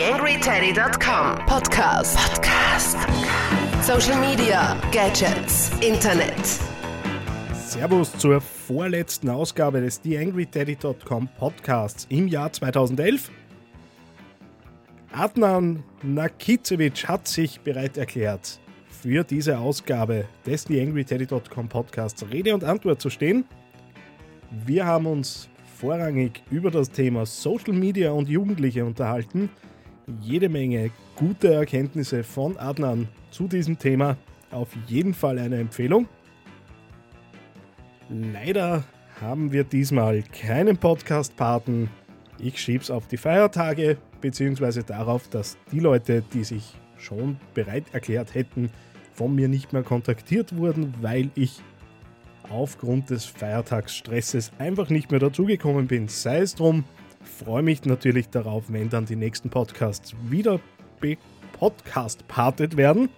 TheAngryTeddy.com 0.00 1.44
Podcast. 1.44 2.16
Podcast. 2.16 2.96
Social 3.82 4.18
Media, 4.18 4.74
Gadgets, 4.92 5.70
Internet. 5.82 6.34
Servus 7.52 8.10
zur 8.16 8.40
vorletzten 8.40 9.28
Ausgabe 9.28 9.82
des 9.82 10.00
TheAngryTeddy.com 10.00 11.28
Podcasts 11.38 12.06
im 12.08 12.28
Jahr 12.28 12.50
2011. 12.50 13.30
Adnan 15.12 15.84
Nakicevic 16.02 17.06
hat 17.06 17.28
sich 17.28 17.60
bereit 17.60 17.98
erklärt, 17.98 18.58
für 18.88 19.22
diese 19.22 19.58
Ausgabe 19.58 20.24
des 20.46 20.64
TheAngryTeddy.com 20.64 21.68
Podcasts 21.68 22.24
Rede 22.32 22.54
und 22.54 22.64
Antwort 22.64 23.02
zu 23.02 23.10
stehen. 23.10 23.44
Wir 24.64 24.86
haben 24.86 25.04
uns 25.04 25.50
vorrangig 25.78 26.42
über 26.50 26.70
das 26.70 26.90
Thema 26.90 27.26
Social 27.26 27.74
Media 27.74 28.12
und 28.12 28.30
Jugendliche 28.30 28.82
unterhalten. 28.86 29.50
Jede 30.20 30.48
Menge 30.48 30.90
gute 31.16 31.52
Erkenntnisse 31.52 32.24
von 32.24 32.56
Adnan 32.56 33.08
zu 33.30 33.46
diesem 33.46 33.78
Thema. 33.78 34.16
Auf 34.50 34.68
jeden 34.86 35.14
Fall 35.14 35.38
eine 35.38 35.58
Empfehlung. 35.58 36.08
Leider 38.08 38.84
haben 39.20 39.52
wir 39.52 39.64
diesmal 39.64 40.22
keinen 40.22 40.76
Podcast-Paten. 40.76 41.88
Ich 42.38 42.58
schieb's 42.58 42.90
auf 42.90 43.06
die 43.06 43.18
Feiertage, 43.18 43.98
beziehungsweise 44.20 44.82
darauf, 44.82 45.28
dass 45.28 45.56
die 45.70 45.80
Leute, 45.80 46.22
die 46.32 46.44
sich 46.44 46.74
schon 46.96 47.36
bereit 47.54 47.84
erklärt 47.92 48.34
hätten, 48.34 48.70
von 49.12 49.34
mir 49.34 49.48
nicht 49.48 49.72
mehr 49.72 49.82
kontaktiert 49.82 50.56
wurden, 50.56 50.94
weil 51.00 51.30
ich 51.34 51.60
aufgrund 52.48 53.10
des 53.10 53.26
Feiertagsstresses 53.26 54.52
einfach 54.58 54.88
nicht 54.90 55.10
mehr 55.10 55.20
dazugekommen 55.20 55.86
bin. 55.86 56.08
Sei 56.08 56.38
es 56.38 56.54
drum, 56.54 56.84
freue 57.22 57.62
mich 57.62 57.84
natürlich 57.84 58.28
darauf, 58.28 58.64
wenn 58.68 58.90
dann 58.90 59.06
die 59.06 59.16
nächsten 59.16 59.50
Podcasts 59.50 60.14
wieder 60.28 60.60
podcast-partet 61.52 62.76
werden. 62.76 63.08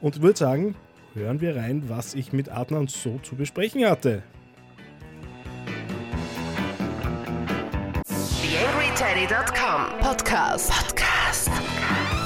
Und 0.00 0.22
würde 0.22 0.38
sagen, 0.38 0.74
hören 1.14 1.40
wir 1.40 1.56
rein, 1.56 1.88
was 1.88 2.14
ich 2.14 2.32
mit 2.32 2.50
Adnan 2.50 2.86
so 2.86 3.18
zu 3.18 3.36
besprechen 3.36 3.84
hatte. 3.84 4.22
TheAngryTeddy.com 8.06 9.98
Podcast. 10.00 10.70
Podcast. 10.70 11.50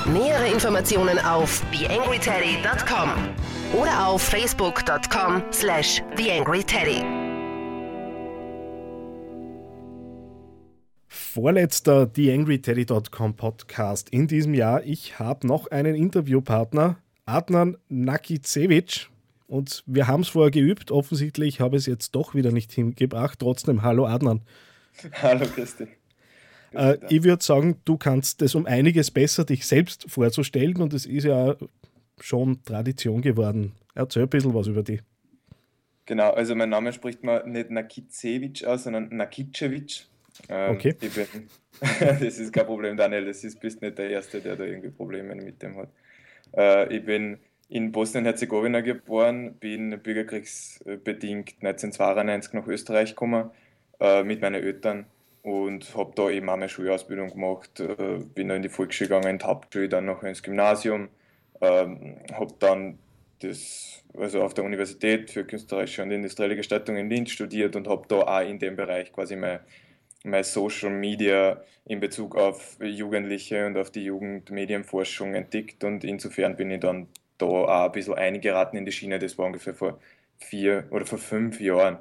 Nähere 0.06 0.48
Informationen 0.48 1.18
auf 1.18 1.62
TheAngryTeddy.com 1.72 3.10
oder 3.80 4.06
auf 4.06 4.22
Facebook.com 4.22 5.42
slash 5.52 6.02
TheAngryTeddy. 6.16 7.21
Vorletzter 11.32 12.12
TheAngryTeddy.com 12.12 13.36
Podcast 13.36 14.10
in 14.10 14.26
diesem 14.26 14.52
Jahr. 14.52 14.84
Ich 14.84 15.18
habe 15.18 15.46
noch 15.46 15.66
einen 15.70 15.94
Interviewpartner, 15.94 16.98
Adnan 17.24 17.78
Nakicevic. 17.88 19.08
Und 19.46 19.82
wir 19.86 20.08
haben 20.08 20.20
es 20.20 20.28
vorher 20.28 20.50
geübt. 20.50 20.90
Offensichtlich 20.90 21.58
habe 21.58 21.76
ich 21.76 21.84
es 21.84 21.86
jetzt 21.86 22.10
doch 22.10 22.34
wieder 22.34 22.52
nicht 22.52 22.70
hingebracht. 22.70 23.38
Trotzdem, 23.38 23.80
hallo 23.80 24.04
Adnan. 24.04 24.42
Hallo 25.22 25.46
Christi. 25.46 25.86
Äh, 26.74 26.98
ich 27.08 27.22
würde 27.22 27.42
sagen, 27.42 27.76
du 27.86 27.96
kannst 27.96 28.42
es 28.42 28.54
um 28.54 28.66
einiges 28.66 29.10
besser, 29.10 29.46
dich 29.46 29.66
selbst 29.66 30.04
vorzustellen. 30.10 30.82
Und 30.82 30.92
es 30.92 31.06
ist 31.06 31.24
ja 31.24 31.56
schon 32.20 32.62
Tradition 32.62 33.22
geworden. 33.22 33.72
Erzähl 33.94 34.24
ein 34.24 34.28
bisschen 34.28 34.52
was 34.52 34.66
über 34.66 34.82
dich. 34.82 35.00
Genau, 36.04 36.32
also 36.32 36.54
mein 36.54 36.68
Name 36.68 36.92
spricht 36.92 37.24
man 37.24 37.50
nicht 37.50 37.70
Nakicevic 37.70 38.64
aus, 38.64 38.84
sondern 38.84 39.08
Nakicevic. 39.16 40.11
Ähm, 40.48 40.74
okay. 40.74 40.94
Ich 41.00 41.14
bin, 41.14 41.26
das 42.20 42.38
ist 42.38 42.52
kein 42.52 42.66
Problem, 42.66 42.96
Daniel. 42.96 43.26
Das 43.26 43.44
ist, 43.44 43.60
bist 43.60 43.82
nicht 43.82 43.98
der 43.98 44.10
Erste, 44.10 44.40
der 44.40 44.56
da 44.56 44.64
irgendwie 44.64 44.90
Probleme 44.90 45.34
mit 45.34 45.62
dem 45.62 45.76
hat. 45.76 45.88
Äh, 46.56 46.96
ich 46.96 47.04
bin 47.04 47.38
in 47.68 47.90
Bosnien-Herzegowina 47.90 48.80
geboren, 48.82 49.54
bin 49.54 49.98
bürgerkriegsbedingt 49.98 51.54
1992 51.62 52.52
nach 52.52 52.66
Österreich 52.66 53.10
gekommen 53.10 53.50
äh, 54.00 54.22
mit 54.22 54.42
meinen 54.42 54.62
Eltern 54.62 55.06
und 55.42 55.96
habe 55.96 56.12
da 56.14 56.30
eben 56.30 56.48
auch 56.48 56.56
meine 56.56 56.68
Schulausbildung 56.68 57.30
gemacht. 57.30 57.80
Äh, 57.80 58.18
bin 58.34 58.48
dann 58.48 58.58
in 58.58 58.62
die 58.62 58.68
Volksschule 58.68 59.08
gegangen, 59.08 59.28
in 59.28 59.38
die 59.38 59.44
Hauptschule, 59.44 59.88
dann 59.88 60.04
noch 60.04 60.22
ins 60.22 60.42
Gymnasium. 60.42 61.08
Ähm, 61.60 62.16
habe 62.32 62.54
dann 62.58 62.98
das, 63.40 64.04
also 64.16 64.42
auf 64.42 64.54
der 64.54 64.64
Universität 64.64 65.30
für 65.30 65.44
künstlerische 65.44 66.02
und 66.02 66.10
industrielle 66.10 66.56
Gestaltung 66.56 66.96
in 66.96 67.08
Linz 67.08 67.30
studiert 67.30 67.74
und 67.74 67.88
habe 67.88 68.04
da 68.06 68.16
auch 68.16 68.48
in 68.48 68.58
dem 68.58 68.76
Bereich 68.76 69.12
quasi 69.12 69.34
mein, 69.34 69.60
mein 70.24 70.44
Social 70.44 70.90
Media 70.90 71.62
in 71.84 72.00
Bezug 72.00 72.36
auf 72.36 72.78
Jugendliche 72.80 73.66
und 73.66 73.76
auf 73.76 73.90
die 73.90 74.04
Jugendmedienforschung 74.04 75.34
entdeckt 75.34 75.84
und 75.84 76.04
insofern 76.04 76.56
bin 76.56 76.70
ich 76.70 76.80
dann 76.80 77.08
da 77.38 77.46
auch 77.46 77.86
ein 77.86 77.92
bisschen 77.92 78.14
eingeraten 78.14 78.78
in 78.78 78.84
die 78.84 78.92
Schiene, 78.92 79.18
das 79.18 79.36
war 79.38 79.46
ungefähr 79.46 79.74
vor 79.74 79.98
vier 80.38 80.86
oder 80.90 81.06
vor 81.06 81.18
fünf 81.18 81.60
Jahren 81.60 81.98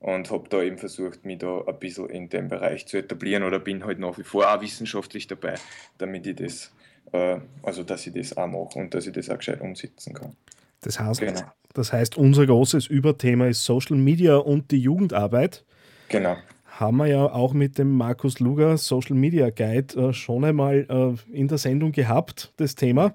und 0.00 0.30
habe 0.30 0.48
da 0.48 0.62
eben 0.62 0.78
versucht, 0.78 1.24
mich 1.24 1.38
da 1.38 1.62
ein 1.66 1.78
bisschen 1.78 2.10
in 2.10 2.28
dem 2.28 2.48
Bereich 2.48 2.86
zu 2.86 2.98
etablieren 2.98 3.42
oder 3.42 3.58
bin 3.58 3.84
halt 3.84 3.98
nach 3.98 4.18
wie 4.18 4.22
vor 4.22 4.52
auch 4.52 4.60
wissenschaftlich 4.60 5.26
dabei, 5.26 5.54
damit 5.98 6.26
ich 6.26 6.36
das, 6.36 6.72
äh, 7.12 7.38
also 7.62 7.82
dass 7.82 8.06
ich 8.06 8.12
das 8.12 8.36
auch 8.36 8.46
mache 8.46 8.78
und 8.78 8.94
dass 8.94 9.06
ich 9.06 9.12
das 9.12 9.30
auch 9.30 9.38
gescheit 9.38 9.60
umsetzen 9.60 10.14
kann. 10.14 10.36
Das 10.82 11.00
heißt, 11.00 11.20
genau. 11.20 11.40
das 11.72 11.92
heißt, 11.92 12.18
unser 12.18 12.44
großes 12.44 12.86
Überthema 12.86 13.46
ist 13.46 13.64
Social 13.64 13.96
Media 13.96 14.36
und 14.36 14.70
die 14.70 14.78
Jugendarbeit. 14.78 15.64
Genau. 16.10 16.36
Haben 16.78 16.96
wir 16.96 17.06
ja 17.06 17.32
auch 17.32 17.52
mit 17.52 17.78
dem 17.78 17.96
Markus 17.96 18.40
Luger 18.40 18.76
Social 18.78 19.14
Media 19.14 19.50
Guide 19.50 19.94
äh, 19.94 20.12
schon 20.12 20.44
einmal 20.44 20.86
äh, 20.88 21.36
in 21.36 21.46
der 21.46 21.58
Sendung 21.58 21.92
gehabt, 21.92 22.52
das 22.56 22.74
Thema. 22.74 23.14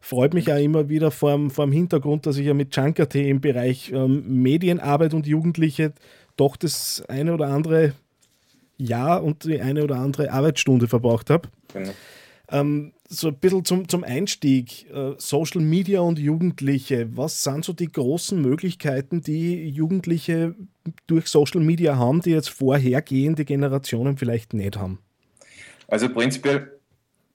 Freut 0.00 0.32
mich 0.32 0.50
auch 0.52 0.58
immer 0.58 0.88
wieder 0.88 1.10
vor 1.10 1.36
dem 1.36 1.72
Hintergrund, 1.72 2.24
dass 2.24 2.36
ich 2.36 2.46
ja 2.46 2.54
mit 2.54 2.74
Junker 2.74 3.12
im 3.14 3.40
Bereich 3.40 3.90
ähm, 3.92 4.42
Medienarbeit 4.42 5.12
und 5.12 5.26
Jugendliche 5.26 5.92
doch 6.36 6.56
das 6.56 7.02
eine 7.08 7.34
oder 7.34 7.48
andere 7.48 7.94
Jahr 8.78 9.24
und 9.24 9.44
die 9.44 9.60
eine 9.60 9.82
oder 9.82 9.96
andere 9.96 10.30
Arbeitsstunde 10.30 10.86
verbraucht 10.86 11.30
habe. 11.30 11.48
Genau. 11.72 11.90
Ähm, 12.50 12.92
so 13.12 13.28
ein 13.28 13.34
bisschen 13.34 13.64
zum, 13.64 13.88
zum 13.88 14.04
Einstieg, 14.04 14.88
äh, 14.90 15.14
Social 15.18 15.60
Media 15.60 16.00
und 16.00 16.18
Jugendliche. 16.20 17.08
Was 17.16 17.42
sind 17.42 17.64
so 17.64 17.72
die 17.72 17.90
großen 17.90 18.40
Möglichkeiten, 18.40 19.20
die 19.20 19.68
Jugendliche 19.68 20.54
durch 21.08 21.26
Social 21.26 21.60
Media 21.60 21.96
haben, 21.96 22.20
die 22.22 22.30
jetzt 22.30 22.50
vorhergehende 22.50 23.44
Generationen 23.44 24.16
vielleicht 24.16 24.54
nicht 24.54 24.78
haben? 24.78 25.00
Also 25.88 26.08
prinzipiell, 26.08 26.78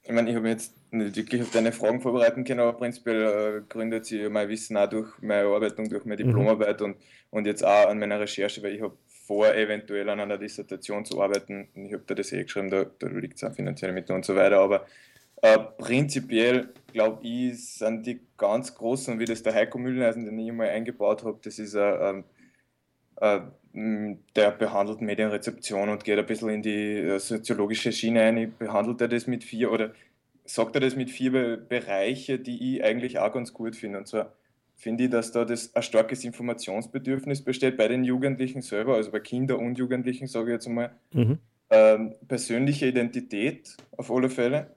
ich 0.03 0.13
meine, 0.13 0.29
ich 0.29 0.35
habe 0.37 0.47
jetzt 0.47 0.73
nicht 0.91 1.17
wirklich 1.17 1.41
auf 1.41 1.51
deine 1.51 1.73
Fragen 1.73 1.99
vorbereiten 1.99 2.45
können, 2.45 2.61
aber 2.61 2.73
prinzipiell 2.73 3.57
äh, 3.57 3.61
gründet 3.67 4.05
sich 4.05 4.29
mein 4.29 4.47
Wissen 4.47 4.77
auch 4.77 4.89
durch 4.89 5.09
meine 5.19 5.49
Arbeit 5.49 5.77
und 5.77 5.91
durch 5.91 6.05
meine 6.05 6.23
mhm. 6.23 6.27
Diplomarbeit 6.27 6.79
mhm. 6.79 6.85
und, 6.85 6.97
und 7.31 7.47
jetzt 7.47 7.65
auch 7.65 7.89
an 7.89 7.99
meiner 7.99 8.21
Recherche, 8.21 8.63
weil 8.63 8.75
ich 8.75 8.81
habe 8.81 8.95
vor, 9.25 9.53
eventuell 9.53 10.07
an 10.09 10.21
einer 10.21 10.37
Dissertation 10.37 11.03
zu 11.03 11.21
arbeiten. 11.21 11.67
Ich 11.73 11.91
habe 11.91 12.03
da 12.07 12.13
das 12.13 12.31
eh 12.31 12.43
geschrieben, 12.43 12.69
da, 12.69 12.85
da 12.99 13.07
liegt 13.07 13.37
es 13.37 13.43
auch 13.43 13.53
finanzielle 13.53 13.91
Mittel 13.91 14.15
und 14.15 14.23
so 14.23 14.35
weiter, 14.35 14.59
aber 14.59 14.85
äh, 15.41 15.59
prinzipiell, 15.77 16.73
glaube 16.91 17.25
ich, 17.25 17.75
sind 17.75 18.05
die 18.05 18.21
ganz 18.37 18.73
großen, 18.75 19.19
wie 19.19 19.25
das 19.25 19.43
der 19.43 19.53
Heiko 19.53 19.77
Mühleisen, 19.77 20.25
den 20.25 20.39
ich 20.39 20.51
mal 20.51 20.69
eingebaut 20.69 21.23
habe, 21.23 21.39
das 21.43 21.59
ist 21.59 21.75
äh, 21.75 22.23
äh, 23.17 23.39
der 24.35 24.51
behandelt 24.51 25.01
Medienrezeption 25.01 25.89
und 25.89 26.03
geht 26.03 26.17
ein 26.17 26.25
bisschen 26.25 26.49
in 26.49 26.61
die 26.61 26.97
äh, 26.97 27.19
soziologische 27.19 27.91
Schiene 27.91 28.21
ein. 28.21 28.53
Behandelt 28.57 29.01
er 29.01 29.09
das 29.09 29.27
mit 29.27 29.43
vier 29.43 29.71
oder 29.71 29.91
sagt 30.45 30.75
er 30.75 30.81
das 30.81 30.95
mit 30.95 31.09
vier 31.09 31.57
Bereiche, 31.57 32.39
die 32.39 32.75
ich 32.75 32.83
eigentlich 32.83 33.19
auch 33.19 33.33
ganz 33.33 33.51
gut 33.51 33.75
finde. 33.75 33.97
Und 33.97 34.07
zwar 34.07 34.31
finde 34.75 35.05
ich, 35.05 35.09
dass 35.09 35.31
da 35.31 35.43
das 35.43 35.75
ein 35.75 35.83
starkes 35.83 36.23
Informationsbedürfnis 36.23 37.43
besteht 37.43 37.75
bei 37.77 37.87
den 37.87 38.03
Jugendlichen 38.03 38.61
selber, 38.61 38.95
also 38.95 39.11
bei 39.11 39.19
Kindern 39.19 39.59
und 39.59 39.77
Jugendlichen, 39.77 40.27
sage 40.27 40.51
ich 40.51 40.53
jetzt 40.53 40.67
einmal. 40.67 40.91
Mhm. 41.11 41.39
Ähm, 41.69 42.13
persönliche 42.27 42.87
Identität 42.87 43.75
auf 43.97 44.11
alle 44.11 44.29
Fälle. 44.29 44.74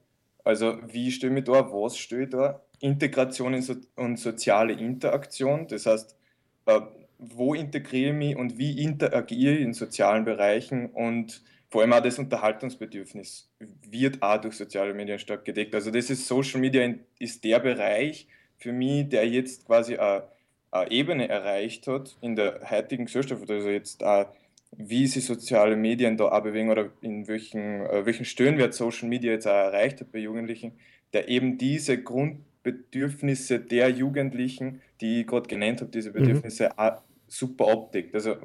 Also 0.48 0.78
wie 0.86 1.10
stehe 1.10 1.36
ich 1.36 1.44
da, 1.44 1.70
was 1.70 1.98
stehe 1.98 2.22
ich 2.22 2.30
da? 2.30 2.62
Integration 2.80 3.62
und 3.96 4.18
soziale 4.18 4.72
Interaktion, 4.72 5.68
das 5.68 5.84
heißt, 5.84 6.16
äh, 6.64 6.80
wo 7.18 7.52
integriere 7.52 8.12
ich 8.12 8.16
mich 8.16 8.34
und 8.34 8.56
wie 8.56 8.82
interagiere 8.82 9.56
ich 9.56 9.60
in 9.60 9.74
sozialen 9.74 10.24
Bereichen 10.24 10.86
und 10.86 11.42
vor 11.68 11.82
allem 11.82 11.92
auch 11.92 12.00
das 12.00 12.18
Unterhaltungsbedürfnis 12.18 13.52
wird 13.90 14.22
auch 14.22 14.40
durch 14.40 14.56
soziale 14.56 14.94
Medien 14.94 15.18
stark 15.18 15.44
gedeckt. 15.44 15.74
Also 15.74 15.90
das 15.90 16.08
ist 16.08 16.26
Social 16.26 16.60
Media 16.60 16.94
ist 17.18 17.44
der 17.44 17.58
Bereich 17.58 18.26
für 18.56 18.72
mich, 18.72 19.10
der 19.10 19.28
jetzt 19.28 19.66
quasi 19.66 19.98
eine, 19.98 20.28
eine 20.70 20.90
Ebene 20.90 21.28
erreicht 21.28 21.86
hat 21.88 22.16
in 22.22 22.36
der 22.36 22.70
heutigen 22.70 23.04
Gesellschaft, 23.04 23.50
also 23.50 23.68
jetzt 23.68 24.02
auch 24.02 24.32
wie 24.76 25.06
sich 25.06 25.24
soziale 25.24 25.76
Medien 25.76 26.16
da 26.16 26.26
auch 26.26 26.42
bewegen 26.42 26.70
oder 26.70 26.90
in 27.00 27.26
welchen, 27.26 27.86
äh, 27.86 28.04
welchen 28.04 28.24
Stöhnwert 28.24 28.74
Social 28.74 29.08
Media 29.08 29.32
jetzt 29.32 29.46
auch 29.46 29.52
erreicht 29.52 30.00
hat 30.00 30.12
bei 30.12 30.18
Jugendlichen, 30.18 30.72
der 31.12 31.28
eben 31.28 31.58
diese 31.58 32.02
Grundbedürfnisse 32.02 33.60
der 33.60 33.90
Jugendlichen, 33.90 34.82
die 35.00 35.20
ich 35.20 35.26
gerade 35.26 35.48
genannt 35.48 35.80
habe, 35.80 35.90
diese 35.90 36.10
mhm. 36.10 36.14
Bedürfnisse 36.14 36.66
mhm. 36.66 36.72
auch 36.76 37.02
super 37.28 37.68
abdeckt. 37.68 38.14
Also 38.14 38.36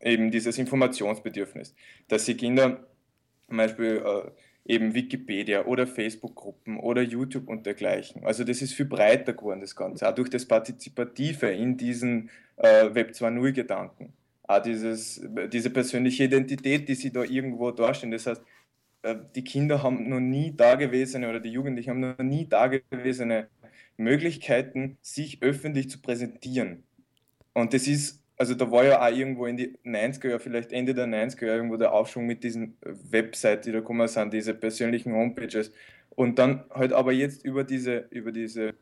eben 0.00 0.30
dieses 0.30 0.58
Informationsbedürfnis, 0.58 1.74
dass 2.08 2.26
sie 2.26 2.34
Kinder 2.34 2.86
zum 3.46 3.56
Beispiel 3.56 4.02
äh, 4.04 4.30
eben 4.64 4.94
Wikipedia 4.94 5.64
oder 5.64 5.86
Facebook-Gruppen 5.86 6.78
oder 6.78 7.02
YouTube 7.02 7.48
und 7.48 7.66
dergleichen. 7.66 8.24
Also 8.24 8.44
das 8.44 8.62
ist 8.62 8.74
viel 8.74 8.86
breiter 8.86 9.32
geworden, 9.32 9.60
das 9.60 9.76
Ganze, 9.76 10.08
auch 10.08 10.14
durch 10.14 10.30
das 10.30 10.46
Partizipative 10.46 11.50
in 11.50 11.76
diesen 11.76 12.30
äh, 12.56 12.94
Web 12.94 13.10
2.0-Gedanken. 13.10 14.12
Auch 14.52 14.62
dieses, 14.62 15.20
diese 15.52 15.70
persönliche 15.70 16.24
Identität, 16.24 16.88
die 16.88 16.94
sie 16.94 17.12
da 17.12 17.22
irgendwo 17.24 17.70
darstellen. 17.70 18.12
Das 18.12 18.26
heißt, 18.26 18.42
äh, 19.02 19.16
die 19.34 19.44
Kinder 19.44 19.82
haben 19.82 20.08
noch 20.08 20.20
nie 20.20 20.54
dagewesene 20.54 21.28
oder 21.28 21.40
die 21.40 21.50
Jugendlichen 21.50 21.90
haben 21.90 22.00
noch 22.00 22.18
nie 22.18 22.48
dagewesene 22.48 23.48
Möglichkeiten, 23.96 24.98
sich 25.02 25.42
öffentlich 25.42 25.90
zu 25.90 26.00
präsentieren. 26.00 26.82
Und 27.54 27.74
das 27.74 27.86
ist 27.86 28.22
also 28.42 28.54
da 28.56 28.68
war 28.72 28.84
ja 28.84 29.00
auch 29.00 29.16
irgendwo 29.16 29.46
in 29.46 29.56
die 29.56 29.78
90er 29.84 30.28
Jahre, 30.28 30.40
vielleicht 30.40 30.72
Ende 30.72 30.94
der 30.94 31.06
90er 31.06 31.46
Jahre, 31.46 31.58
irgendwo 31.58 31.76
der 31.76 31.92
Aufschwung 31.92 32.26
mit 32.26 32.42
diesen 32.42 32.76
Websites, 32.82 33.66
die 33.66 33.70
da 33.70 33.78
gekommen 33.78 34.08
sind, 34.08 34.32
diese 34.32 34.52
persönlichen 34.52 35.12
Homepages. 35.12 35.70
Und 36.10 36.40
dann 36.40 36.64
halt 36.70 36.92
aber 36.92 37.12
jetzt 37.12 37.44
über 37.44 37.62
diese, 37.62 38.08
über 38.10 38.32
diese 38.32 38.72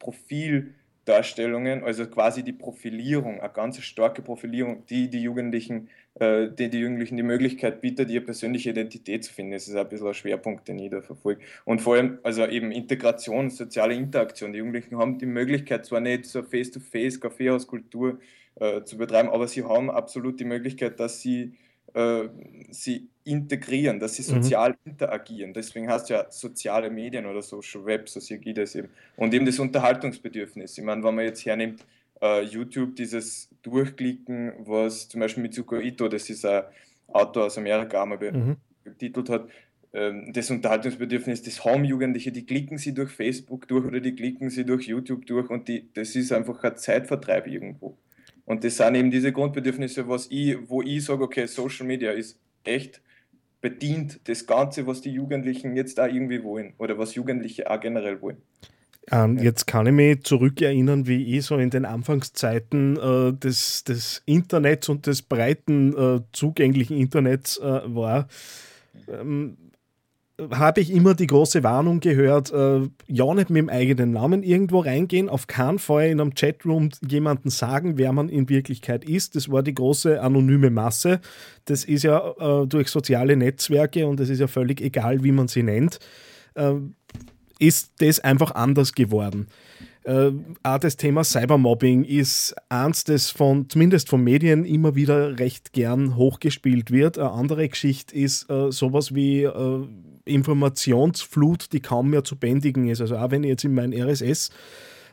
Profildarstellungen, 1.11 1.83
also 1.83 2.07
quasi 2.07 2.43
die 2.43 2.53
Profilierung, 2.53 3.41
eine 3.41 3.53
ganz 3.53 3.81
starke 3.83 4.23
Profilierung, 4.23 4.87
die 4.87 5.11
die 5.11 5.23
Jugendlichen, 5.23 5.89
äh, 6.15 6.49
die 6.49 6.71
die 6.71 6.79
Jugendlichen 6.79 7.17
die 7.17 7.23
Möglichkeit 7.23 7.81
bietet, 7.81 8.11
ihre 8.11 8.25
persönliche 8.25 8.71
Identität 8.71 9.25
zu 9.25 9.33
finden. 9.33 9.53
Das 9.53 9.67
ist 9.67 9.75
ein 9.75 9.89
bisschen 9.89 10.07
ein 10.07 10.15
Schwerpunkt, 10.15 10.69
den 10.69 10.79
ich 10.79 10.91
da 10.91 11.03
verfolge. 11.03 11.43
Und 11.65 11.81
vor 11.81 11.97
allem, 11.97 12.19
also 12.23 12.47
eben 12.47 12.71
Integration, 12.71 13.51
soziale 13.51 13.95
Interaktion. 13.95 14.53
Die 14.53 14.59
Jugendlichen 14.59 14.97
haben 14.99 15.19
die 15.19 15.27
Möglichkeit, 15.27 15.85
zwar 15.85 16.01
nicht 16.01 16.27
so 16.27 16.43
Face-to-Face, 16.43 17.21
Kaffeehauskultur, 17.21 18.21
äh, 18.57 18.83
zu 18.85 18.97
betreiben, 18.97 19.31
aber 19.31 19.49
sie 19.49 19.65
haben 19.65 19.91
absolut 19.91 20.39
die 20.39 20.45
Möglichkeit, 20.45 21.01
dass 21.01 21.21
sie 21.21 21.55
äh, 21.95 22.29
sie 22.71 23.09
integrieren, 23.25 24.01
dass 24.01 24.17
sie 24.17 24.23
mhm. 24.23 24.43
sozial 24.43 24.71
mhm. 24.71 24.93
interagieren. 24.93 25.53
Deswegen 25.53 25.89
heißt 25.89 26.11
ja 26.11 26.31
soziale 26.31 26.91
Medien 26.91 27.27
oder 27.27 27.43
Social 27.43 27.85
Web, 27.85 28.09
so 28.09 28.21
sehe 28.21 28.41
ich 28.43 28.55
das 28.55 28.75
eben. 28.75 28.89
Und 29.17 29.35
eben 29.35 29.47
das 29.47 29.59
Unterhaltungsbedürfnis. 29.59 30.79
Ich 30.79 30.85
meine, 30.85 31.03
wenn 31.03 31.15
man 31.15 31.25
jetzt 31.25 31.45
hernimmt, 31.45 31.85
uh, 32.23 32.41
YouTube, 32.41 32.97
dieses 32.97 33.49
Durchklicken, 33.63 34.53
was 34.61 35.09
zum 35.09 35.21
Beispiel 35.21 35.43
Mitsuko 35.43 35.77
Ito, 35.77 36.09
das 36.09 36.29
ist 36.31 36.45
ein 36.45 36.65
Autor 37.09 37.47
aus 37.47 37.59
Amerika, 37.59 38.03
einmal 38.03 38.19
mhm. 38.19 38.57
betitelt 38.85 39.29
hat, 39.29 39.49
ähm, 39.93 40.33
das 40.33 40.51
Unterhaltungsbedürfnis 40.51 41.43
des 41.43 41.65
Home-Jugendliche, 41.65 42.31
die 42.31 42.47
klicken 42.47 42.79
sie 42.79 42.95
durch 42.95 43.11
Facebook 43.11 43.67
durch 43.67 43.85
oder 43.85 44.01
die 44.01 44.15
klicken 44.15 44.49
sie 44.51 44.65
durch 44.65 44.87
YouTube 44.87 45.27
durch 45.27 45.51
und 45.51 45.67
die, 45.67 45.89
das 45.95 46.15
ist 46.15 46.33
einfach 46.33 46.63
ein 46.63 46.77
Zeitvertreib 46.77 47.47
irgendwo. 47.49 47.97
Und 48.51 48.65
das 48.65 48.79
sind 48.79 48.97
eben 48.97 49.13
diese 49.13 49.31
Grundbedürfnisse, 49.31 50.09
was 50.09 50.27
ich, 50.29 50.57
wo 50.69 50.83
ich 50.83 51.05
sage, 51.05 51.23
okay, 51.23 51.47
Social 51.47 51.87
Media 51.87 52.11
ist 52.11 52.37
echt 52.65 53.01
bedient 53.61 54.19
das 54.25 54.45
Ganze, 54.45 54.89
was 54.89 55.01
die 55.03 55.11
Jugendlichen 55.11 55.77
jetzt 55.77 55.99
da 55.99 56.09
irgendwie 56.09 56.43
wollen 56.43 56.73
oder 56.79 56.99
was 56.99 57.15
Jugendliche 57.15 57.71
auch 57.71 57.79
generell 57.79 58.21
wollen. 58.21 58.39
Ähm, 59.13 59.37
ja. 59.37 59.45
Jetzt 59.45 59.69
kann 59.69 59.87
ich 59.87 59.93
mich 59.93 60.25
zurückerinnern, 60.25 61.07
wie 61.07 61.37
ich 61.37 61.47
so 61.47 61.59
in 61.59 61.71
den 61.71 61.85
Anfangszeiten 61.85 62.97
äh, 62.97 63.33
des, 63.35 63.85
des 63.85 64.23
Internets 64.27 64.89
und 64.89 65.07
des 65.07 65.23
breiten 65.23 65.97
äh, 65.97 66.21
zugänglichen 66.33 66.97
Internets 66.97 67.57
äh, 67.59 67.63
war. 67.63 68.27
Ähm, 69.07 69.59
habe 70.51 70.81
ich 70.81 70.93
immer 70.93 71.15
die 71.15 71.27
große 71.27 71.63
Warnung 71.63 72.01
gehört, 72.01 72.53
äh, 72.53 72.89
ja 73.07 73.35
nicht 73.35 73.51
mit 73.51 73.59
dem 73.59 73.69
eigenen 73.69 74.13
Namen 74.13 74.43
irgendwo 74.43 74.81
reingehen, 74.81 75.29
auf 75.29 75.47
keinen 75.47 75.79
Fall 75.79 76.09
in 76.09 76.21
einem 76.21 76.35
Chatroom 76.35 76.91
jemanden 77.07 77.51
sagen, 77.51 77.99
wer 77.99 78.13
man 78.13 78.29
in 78.29 78.49
Wirklichkeit 78.49 79.05
ist. 79.05 79.37
Das 79.37 79.51
war 79.51 79.63
die 79.63 79.75
große 79.75 80.21
anonyme 80.21 80.71
Masse. 80.71 81.21
Das 81.65 81.85
ist 81.85 82.05
ja 82.05 82.35
äh, 82.39 82.67
durch 82.67 82.89
soziale 82.89 83.37
Netzwerke 83.37 84.07
und 84.07 84.21
es 84.21 84.29
ist 84.29 84.41
ja 84.41 84.47
völlig 84.47 84.81
egal, 84.81 85.23
wie 85.25 85.33
man 85.33 85.49
sie 85.49 85.63
nennt, 85.63 85.99
äh, 86.55 86.75
ist 87.59 87.93
das 87.99 88.21
einfach 88.21 88.55
anders 88.55 88.95
geworden. 88.95 89.47
Äh, 90.05 90.31
auch 90.63 90.79
das 90.79 90.97
Thema 90.97 91.25
Cybermobbing 91.25 92.05
ist 92.05 92.55
eins, 92.71 93.05
das 93.05 93.31
von, 93.31 93.69
zumindest 93.69 94.09
von 94.09 94.25
Medien 94.25 94.65
immer 94.65 94.95
wieder 94.95 95.39
recht 95.39 95.73
gern 95.73 96.17
hochgespielt 96.17 96.91
wird. 96.91 97.19
Eine 97.19 97.31
andere 97.31 97.69
Geschichte 97.69 98.15
ist 98.15 98.49
äh, 98.51 98.73
sowas 98.73 99.15
wie 99.15 99.43
äh, 99.43 99.87
Informationsflut, 100.31 101.73
die 101.73 101.81
kaum 101.81 102.11
mehr 102.11 102.25
zu 102.25 102.37
bändigen 102.37 102.89
ist. 102.89 103.01
Also 103.01 103.17
auch 103.17 103.31
wenn 103.31 103.45
ich 103.45 103.51
jetzt 103.51 103.65
in 103.65 103.75
mein 103.75 103.93
RSS 103.93 104.51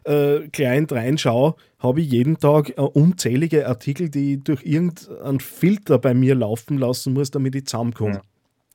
äh, 0.04 0.48
Client 0.50 0.92
reinschaue, 0.92 1.56
habe 1.80 2.02
ich 2.02 2.12
jeden 2.12 2.38
Tag 2.38 2.70
äh, 2.70 2.82
unzählige 2.82 3.68
Artikel, 3.68 4.10
die 4.10 4.36
ich 4.36 4.44
durch 4.44 4.64
irgendeinen 4.66 5.40
Filter 5.40 6.00
bei 6.00 6.14
mir 6.14 6.36
laufen 6.36 6.78
lassen 6.78 7.14
muss, 7.14 7.32
damit 7.32 7.56
ich 7.56 7.66
zusammenkomme. 7.66 8.22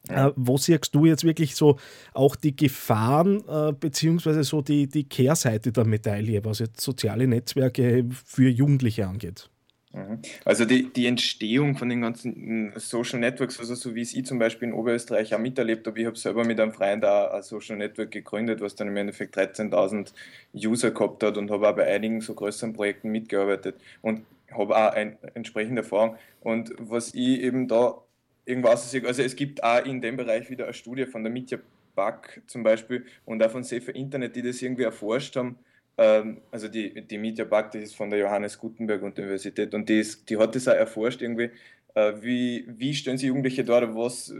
Ja. 0.08 0.28
Äh, 0.28 0.32
wo 0.34 0.58
siehst 0.58 0.94
du 0.94 1.06
jetzt 1.06 1.24
wirklich 1.24 1.54
so 1.54 1.78
auch 2.12 2.34
die 2.34 2.56
Gefahren 2.56 3.44
äh, 3.48 3.72
beziehungsweise 3.72 4.42
so 4.42 4.60
die, 4.60 4.88
die 4.88 5.04
Kehrseite 5.04 5.70
der 5.70 5.84
Medaille, 5.84 6.44
was 6.44 6.58
jetzt 6.58 6.80
soziale 6.80 7.26
Netzwerke 7.26 8.04
für 8.10 8.48
Jugendliche 8.48 9.06
angeht? 9.06 9.48
Mhm. 9.92 10.20
Also 10.44 10.64
die, 10.64 10.90
die 10.90 11.06
Entstehung 11.06 11.76
von 11.76 11.88
den 11.88 12.00
ganzen 12.00 12.68
mm, 12.68 12.72
Social 12.76 13.20
Networks, 13.20 13.60
also 13.60 13.74
so 13.74 13.94
wie 13.94 14.00
es 14.00 14.14
ich 14.14 14.24
zum 14.24 14.38
Beispiel 14.38 14.68
in 14.68 14.74
Oberösterreich 14.74 15.34
auch 15.34 15.38
miterlebt 15.38 15.86
habe, 15.86 16.00
ich 16.00 16.06
habe 16.06 16.16
selber 16.16 16.44
mit 16.44 16.58
einem 16.58 16.72
Freund 16.72 17.04
da 17.04 17.30
ein 17.30 17.42
Social 17.42 17.76
Network 17.76 18.10
gegründet, 18.10 18.60
was 18.62 18.74
dann 18.74 18.88
im 18.88 18.96
Endeffekt 18.96 19.36
13.000 19.36 20.12
User 20.54 20.92
gehabt 20.92 21.22
hat 21.22 21.36
und 21.36 21.50
habe 21.50 21.68
auch 21.68 21.76
bei 21.76 21.86
einigen 21.86 22.22
so 22.22 22.34
größeren 22.34 22.72
Projekten 22.72 23.10
mitgearbeitet 23.10 23.76
und 24.00 24.24
habe 24.50 24.76
auch 24.76 24.92
eine 24.92 25.18
entsprechende 25.34 25.82
Erfahrung. 25.82 26.16
Und 26.40 26.72
was 26.78 27.12
ich 27.14 27.40
eben 27.42 27.68
da 27.68 27.98
irgendwas 28.46 28.90
sehe, 28.90 29.06
also 29.06 29.22
es 29.22 29.36
gibt 29.36 29.62
auch 29.62 29.84
in 29.84 30.00
dem 30.00 30.16
Bereich 30.16 30.48
wieder 30.48 30.64
eine 30.64 30.74
Studie 30.74 31.04
von 31.04 31.22
der 31.22 31.32
Mitya 31.32 31.58
Back 31.94 32.40
zum 32.46 32.62
Beispiel 32.62 33.04
und 33.26 33.42
auch 33.42 33.50
von 33.50 33.62
Safer 33.62 33.94
Internet, 33.94 34.36
die 34.36 34.42
das 34.42 34.62
irgendwie 34.62 34.84
erforscht 34.84 35.36
haben, 35.36 35.58
also 35.96 36.68
die, 36.68 37.06
die 37.06 37.18
Media 37.18 37.44
Bug, 37.44 37.70
die 37.70 37.78
ist 37.78 37.94
von 37.94 38.10
der 38.10 38.18
Johannes 38.18 38.58
Gutenberg 38.58 39.02
Universität 39.02 39.74
und 39.74 39.88
die, 39.88 40.00
ist, 40.00 40.28
die 40.28 40.38
hat 40.38 40.54
das 40.54 40.66
auch 40.66 40.72
erforscht 40.72 41.20
irgendwie, 41.20 41.50
äh, 41.94 42.12
wie, 42.20 42.66
wie 42.68 42.94
stellen 42.94 43.18
sie 43.18 43.26
Jugendliche 43.26 43.64
dort, 43.64 43.94
was, 43.94 44.32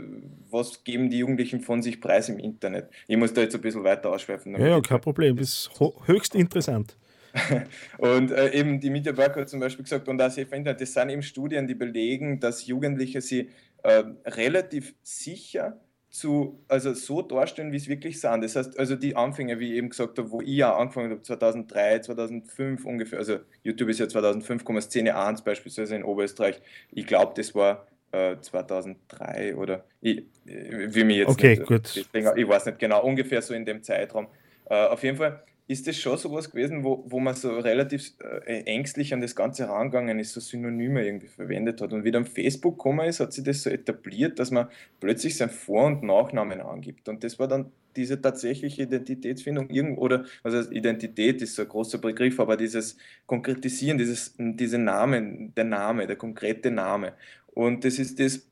was 0.50 0.82
geben 0.84 1.10
die 1.10 1.19
Jugendlichen 1.19 1.60
von 1.60 1.82
sich 1.82 2.00
preis 2.00 2.28
im 2.28 2.38
Internet? 2.38 2.88
Ich 3.06 3.16
muss 3.16 3.34
da 3.34 3.43
jetzt 3.43 3.54
ein 3.54 3.60
bisschen 3.60 3.84
weiter 3.84 4.10
ausschweifen. 4.10 4.54
Ja, 4.54 4.69
ja, 4.69 4.81
kein 4.81 5.00
Problem, 5.00 5.37
das 5.37 5.49
ist 5.49 5.70
höchst 6.06 6.34
interessant. 6.34 6.96
und 7.98 8.31
äh, 8.31 8.52
eben 8.52 8.78
die 8.81 8.90
Media 8.90 9.12
Bug 9.12 9.37
hat 9.37 9.48
zum 9.48 9.60
Beispiel 9.60 9.84
gesagt, 9.84 10.08
und 10.08 10.19
das 10.19 10.37
Internet, 10.37 10.81
das 10.81 10.93
sind 10.93 11.10
eben 11.10 11.22
Studien, 11.22 11.66
die 11.66 11.75
belegen, 11.75 12.40
dass 12.40 12.66
Jugendliche 12.66 13.20
sie 13.20 13.48
äh, 13.82 14.05
relativ 14.26 14.94
sicher 15.02 15.81
zu, 16.12 16.62
also 16.69 16.93
so 16.93 17.23
darstellen, 17.23 17.73
wie 17.73 17.79
es 17.79 17.88
wirklich 17.88 18.20
sind. 18.20 18.44
Das 18.44 18.55
heißt, 18.55 18.79
also 18.79 18.97
die 18.97 19.17
Anfänge, 19.17 19.58
wie 19.58 19.72
ich 19.72 19.79
eben 19.79 19.89
gesagt 19.89 20.19
habe, 20.19 20.31
wo 20.31 20.43
ich 20.43 20.48
ja 20.51 20.77
angefangen 20.77 21.10
habe, 21.10 21.22
2003, 21.22 22.01
2005 22.01 22.84
ungefähr, 22.84 23.19
also 23.19 23.39
YouTube 23.63 23.89
ist 23.89 23.98
ja 23.98 24.06
2005, 24.06 24.63
Szene 24.82 25.17
1 25.17 25.43
beispielsweise 25.43 25.96
in 25.96 26.05
Oberösterreich. 26.05 26.60
Ich 26.91 27.06
glaube, 27.06 27.32
das 27.34 27.55
war 27.55 27.86
äh, 28.13 28.36
2003 28.39 29.56
oder 29.56 29.84
ich, 30.03 30.25
wie 30.44 31.05
mir 31.05 31.17
jetzt 31.17 31.31
okay, 31.31 31.56
nicht, 31.56 31.67
gut. 31.67 31.96
ich 31.96 32.48
weiß 32.48 32.67
nicht 32.67 32.79
genau, 32.79 33.03
ungefähr 33.03 33.41
so 33.41 33.55
in 33.55 33.65
dem 33.65 33.82
Zeitraum. 33.82 34.27
Äh, 34.67 34.89
auf 34.89 35.03
jeden 35.03 35.17
Fall 35.17 35.43
ist 35.72 35.86
das 35.86 35.96
schon 35.96 36.17
sowas 36.17 36.50
gewesen, 36.50 36.84
wo, 36.84 37.05
wo 37.08 37.19
man 37.19 37.34
so 37.34 37.58
relativ 37.58 38.12
äh, 38.46 38.62
ängstlich 38.62 39.12
an 39.12 39.20
das 39.20 39.34
Ganze 39.34 39.69
rangegangen 39.69 40.19
ist, 40.19 40.32
so 40.32 40.41
Synonyme 40.41 41.05
irgendwie 41.05 41.29
verwendet 41.29 41.81
hat. 41.81 41.93
Und 41.93 42.05
wie 42.05 42.10
dann 42.10 42.24
Facebook 42.24 42.79
gekommen 42.79 43.08
ist, 43.08 43.20
hat 43.20 43.32
sich 43.32 43.44
das 43.44 43.62
so 43.62 43.70
etabliert, 43.70 44.38
dass 44.38 44.50
man 44.50 44.69
plötzlich 45.00 45.36
sein 45.36 45.50
Vor- 45.50 45.86
und 45.86 46.02
Nachnamen 46.02 46.60
angibt. 46.60 47.08
Und 47.08 47.24
das 47.24 47.38
war 47.38 47.48
dann 47.48 47.72
diese 47.96 48.20
tatsächliche 48.20 48.82
Identitätsfindung 48.82 49.69
irgendwo, 49.70 50.02
oder 50.02 50.24
also 50.43 50.70
Identität 50.70 51.43
ist 51.43 51.55
so 51.55 51.62
ein 51.62 51.69
großer 51.69 51.98
Begriff, 51.98 52.41
aber 52.41 52.56
dieses 52.56 52.96
Konkretisieren, 53.26 53.98
dieses, 53.98 54.34
diese 54.38 54.79
Namen, 54.79 55.55
der 55.55 55.64
Name, 55.64 56.06
der 56.06 56.17
konkrete 56.17 56.70
Name. 56.70 57.14
Und 57.55 57.84
das 57.84 57.98
ist 57.98 58.19
das, 58.19 58.46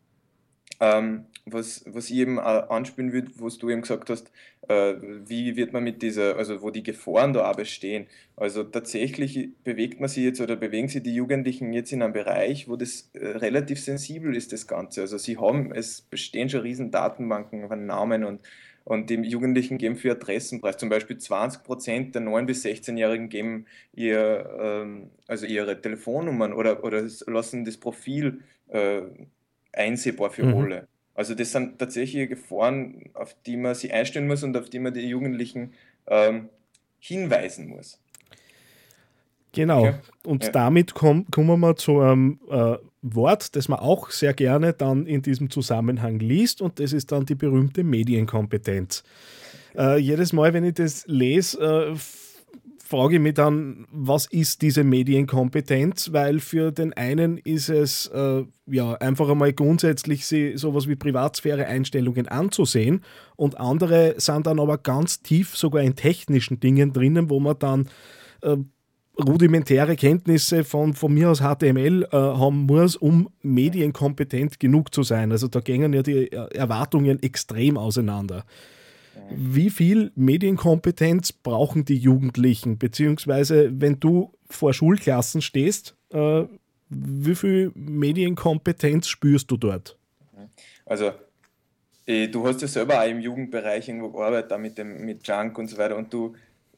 ähm, 0.81 1.27
was, 1.47 1.85
was 1.87 2.11
ich 2.11 2.17
eben 2.17 2.39
äh, 2.39 2.41
anspielen 2.41 3.13
würde, 3.13 3.31
was 3.37 3.59
du 3.59 3.71
eben 3.71 3.83
gesagt 3.83 4.11
hast, 4.11 4.31
äh, 4.69 4.95
wie 5.27 5.57
wird 5.57 5.73
man 5.73 5.85
mit 5.85 6.03
dieser, 6.03 6.37
also 6.37 6.63
wo 6.63 6.71
die 6.71 6.83
Gefahren 6.83 7.33
da 7.33 7.51
auch 7.51 7.57
bestehen. 7.57 8.07
Also 8.37 8.65
tatsächlich 8.65 9.51
bewegt 9.65 10.01
man 10.01 10.09
sich 10.09 10.25
jetzt 10.25 10.41
oder 10.41 10.57
bewegen 10.57 10.89
sich 10.89 11.03
die 11.03 11.15
Jugendlichen 11.15 11.73
jetzt 11.73 11.93
in 11.93 12.03
einem 12.03 12.13
Bereich, 12.13 12.69
wo 12.69 12.77
das 12.77 13.11
äh, 13.13 13.27
relativ 13.27 13.81
sensibel 13.81 14.35
ist, 14.35 14.53
das 14.53 14.67
Ganze. 14.67 15.03
Also 15.03 15.19
sie 15.19 15.39
haben, 15.39 15.73
es 15.73 16.03
bestehen 16.03 16.49
schon 16.49 16.61
riesen 16.61 16.91
Datenbanken 16.91 17.69
von 17.69 17.87
Namen 17.87 18.25
und 18.25 18.41
und 18.85 19.11
die 19.11 19.17
Jugendlichen 19.17 19.79
geben 19.79 19.97
für 19.97 20.13
Adressenpreis. 20.13 20.79
Zum 20.79 20.89
Beispiel 20.89 21.19
20 21.19 21.63
Prozent 21.63 22.15
der 22.15 22.23
9- 22.23 22.47
bis 22.47 22.65
16-Jährigen 22.65 23.29
geben 23.29 23.67
ihr, 23.93 24.51
ähm, 24.59 25.11
also 25.29 25.47
ihre 25.47 25.81
Telefonnummern 25.81 26.53
oder, 26.53 26.83
oder 26.83 27.07
lassen 27.27 27.65
das 27.65 27.77
Profil 27.77 28.41
äh, 28.69 29.03
einsehbar 29.81 30.31
für 30.31 30.45
mhm. 30.45 30.55
alle. 30.57 30.89
Also 31.15 31.35
das 31.35 31.53
sind 31.53 31.79
tatsächliche 31.79 32.29
Gefahren, 32.29 33.11
auf 33.15 33.37
die 33.47 33.57
man 33.57 33.75
sich 33.75 33.93
einstellen 33.93 34.27
muss 34.27 34.43
und 34.43 34.57
auf 34.57 34.71
die 34.71 34.79
man 34.79 34.95
die 34.95 35.07
Jugendlichen 35.07 35.75
ähm, 36.07 36.49
hinweisen 36.99 37.69
muss. 37.69 37.99
Genau. 39.53 39.81
Okay. 39.81 39.95
Und 40.25 40.45
ja. 40.45 40.51
damit 40.51 40.95
komm, 40.95 41.27
kommen 41.31 41.61
wir 41.61 41.77
zu 41.77 42.01
einem 42.01 42.39
äh, 42.49 42.77
Wort, 43.03 43.57
das 43.57 43.69
man 43.69 43.81
auch 43.81 44.11
sehr 44.11 44.35
gerne 44.35 44.73
dann 44.73 45.07
in 45.07 45.23
diesem 45.23 45.51
Zusammenhang 45.51 46.19
liest, 46.21 46.63
und 46.63 46.79
das 46.79 46.93
ist 46.93 47.11
dann 47.13 47.27
die 47.27 47.35
berühmte 47.35 47.83
Medienkompetenz. 47.83 49.03
Äh, 49.77 49.99
jedes 49.99 50.33
Mal, 50.33 50.53
wenn 50.53 50.65
ich 50.65 50.75
das 50.75 51.05
lese, 51.07 51.59
äh, 51.61 51.97
frage 52.91 53.15
ich 53.15 53.21
mich 53.21 53.35
dann, 53.35 53.87
was 53.93 54.27
ist 54.27 54.63
diese 54.63 54.83
Medienkompetenz? 54.83 56.13
Weil 56.13 56.41
für 56.41 56.73
den 56.73 56.93
einen 56.93 57.39
ist 57.39 57.69
es 57.69 58.09
äh, 58.09 58.43
ja 58.67 58.95
einfach 58.95 59.29
einmal 59.29 59.53
grundsätzlich 59.53 60.27
sowas 60.27 60.89
wie 60.89 60.97
Privatsphäre-Einstellungen 60.97 62.27
anzusehen 62.27 63.05
und 63.37 63.61
andere 63.61 64.17
sind 64.17 64.49
dann 64.49 64.59
aber 64.59 64.77
ganz 64.77 65.23
tief 65.23 65.57
sogar 65.57 65.83
in 65.83 65.95
technischen 65.95 66.59
Dingen 66.59 66.93
drinnen, 66.93 67.31
wo 67.31 67.39
man 67.39 67.61
dann 67.61 67.89
äh, 68.43 68.57
rudimentäre 69.17 69.95
Kenntnisse 69.95 70.65
von, 70.65 70.95
von 70.95 71.15
mir 71.15 71.31
aus 71.31 71.43
HTML 71.43 72.09
äh, 72.11 72.17
haben 72.17 72.67
muss, 72.67 72.97
um 72.97 73.29
medienkompetent 73.43 74.59
genug 74.59 74.93
zu 74.93 75.05
sein. 75.05 75.31
Also 75.31 75.47
da 75.47 75.61
gehen 75.61 75.93
ja 75.93 76.03
die 76.03 76.33
Erwartungen 76.33 77.23
extrem 77.23 77.77
auseinander. 77.77 78.45
Wie 79.31 79.71
viel 79.71 80.13
Medienkompetenz 80.15 81.33
brauchen 81.33 81.85
die 81.85 81.97
Jugendlichen? 81.97 82.79
Beziehungsweise, 82.79 83.71
wenn 83.81 84.01
du 84.01 84.33
vor 84.49 84.73
Schulklassen 84.73 85.43
stehst, 85.43 85.97
äh, 86.13 86.45
wie 86.89 87.35
viel 87.35 87.73
Medienkompetenz 87.75 89.09
spürst 89.09 89.51
du 89.51 89.57
dort? 89.57 89.97
Also, 90.85 91.13
äh, 92.07 92.29
du 92.29 92.47
hast 92.47 92.63
ja 92.63 92.69
selber 92.69 93.01
auch 93.01 93.07
im 93.09 93.21
Jugendbereich 93.21 93.89
irgendwo 93.89 94.11
gearbeitet, 94.11 94.59
mit, 94.59 94.77
dem, 94.77 95.05
mit 95.05 95.27
Junk 95.27 95.57
und 95.59 95.69
so 95.69 95.79
weiter, 95.79 95.97
und 95.97 96.13
du, 96.13 96.35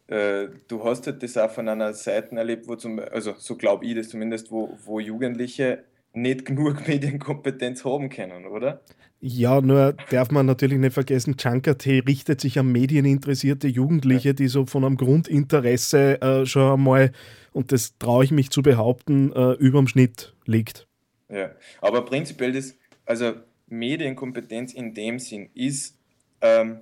äh, 0.08 0.48
du 0.68 0.84
hast 0.84 1.06
halt 1.06 1.22
das 1.22 1.36
auch 1.38 1.50
von 1.50 1.68
einer 1.68 1.94
Seite 1.94 2.36
erlebt, 2.36 2.68
wo 2.68 2.76
zum, 2.76 2.98
also 2.98 3.34
so 3.38 3.56
glaube 3.56 3.86
ich 3.86 3.94
das 3.94 4.10
zumindest, 4.10 4.50
wo, 4.50 4.76
wo 4.84 5.00
Jugendliche 5.00 5.84
nicht 6.12 6.44
genug 6.46 6.86
Medienkompetenz 6.86 7.84
haben 7.84 8.08
können, 8.08 8.46
oder? 8.46 8.82
Ja, 9.24 9.60
nur 9.60 9.92
darf 10.10 10.32
man 10.32 10.46
natürlich 10.46 10.78
nicht 10.78 10.94
vergessen, 10.94 11.36
Junker.t 11.38 12.00
richtet 12.00 12.40
sich 12.40 12.58
an 12.58 12.72
medieninteressierte 12.72 13.68
Jugendliche, 13.68 14.30
ja. 14.30 14.32
die 14.32 14.48
so 14.48 14.66
von 14.66 14.84
einem 14.84 14.96
Grundinteresse 14.96 16.20
äh, 16.20 16.44
schon 16.44 16.72
einmal, 16.72 17.12
und 17.52 17.70
das 17.70 17.96
traue 17.98 18.24
ich 18.24 18.32
mich 18.32 18.50
zu 18.50 18.62
behaupten, 18.62 19.32
äh, 19.32 19.52
überm 19.52 19.86
Schnitt 19.86 20.34
liegt. 20.44 20.88
Ja, 21.28 21.52
aber 21.80 22.04
prinzipiell 22.04 22.52
das, 22.52 22.76
also 23.06 23.34
Medienkompetenz 23.68 24.74
in 24.74 24.92
dem 24.92 25.20
Sinn 25.20 25.50
ist, 25.54 25.96
ähm, 26.40 26.80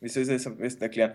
wie 0.00 0.08
soll 0.08 0.22
ich 0.22 0.28
das 0.28 0.46
am 0.46 0.56
besten 0.56 0.84
erklären? 0.84 1.14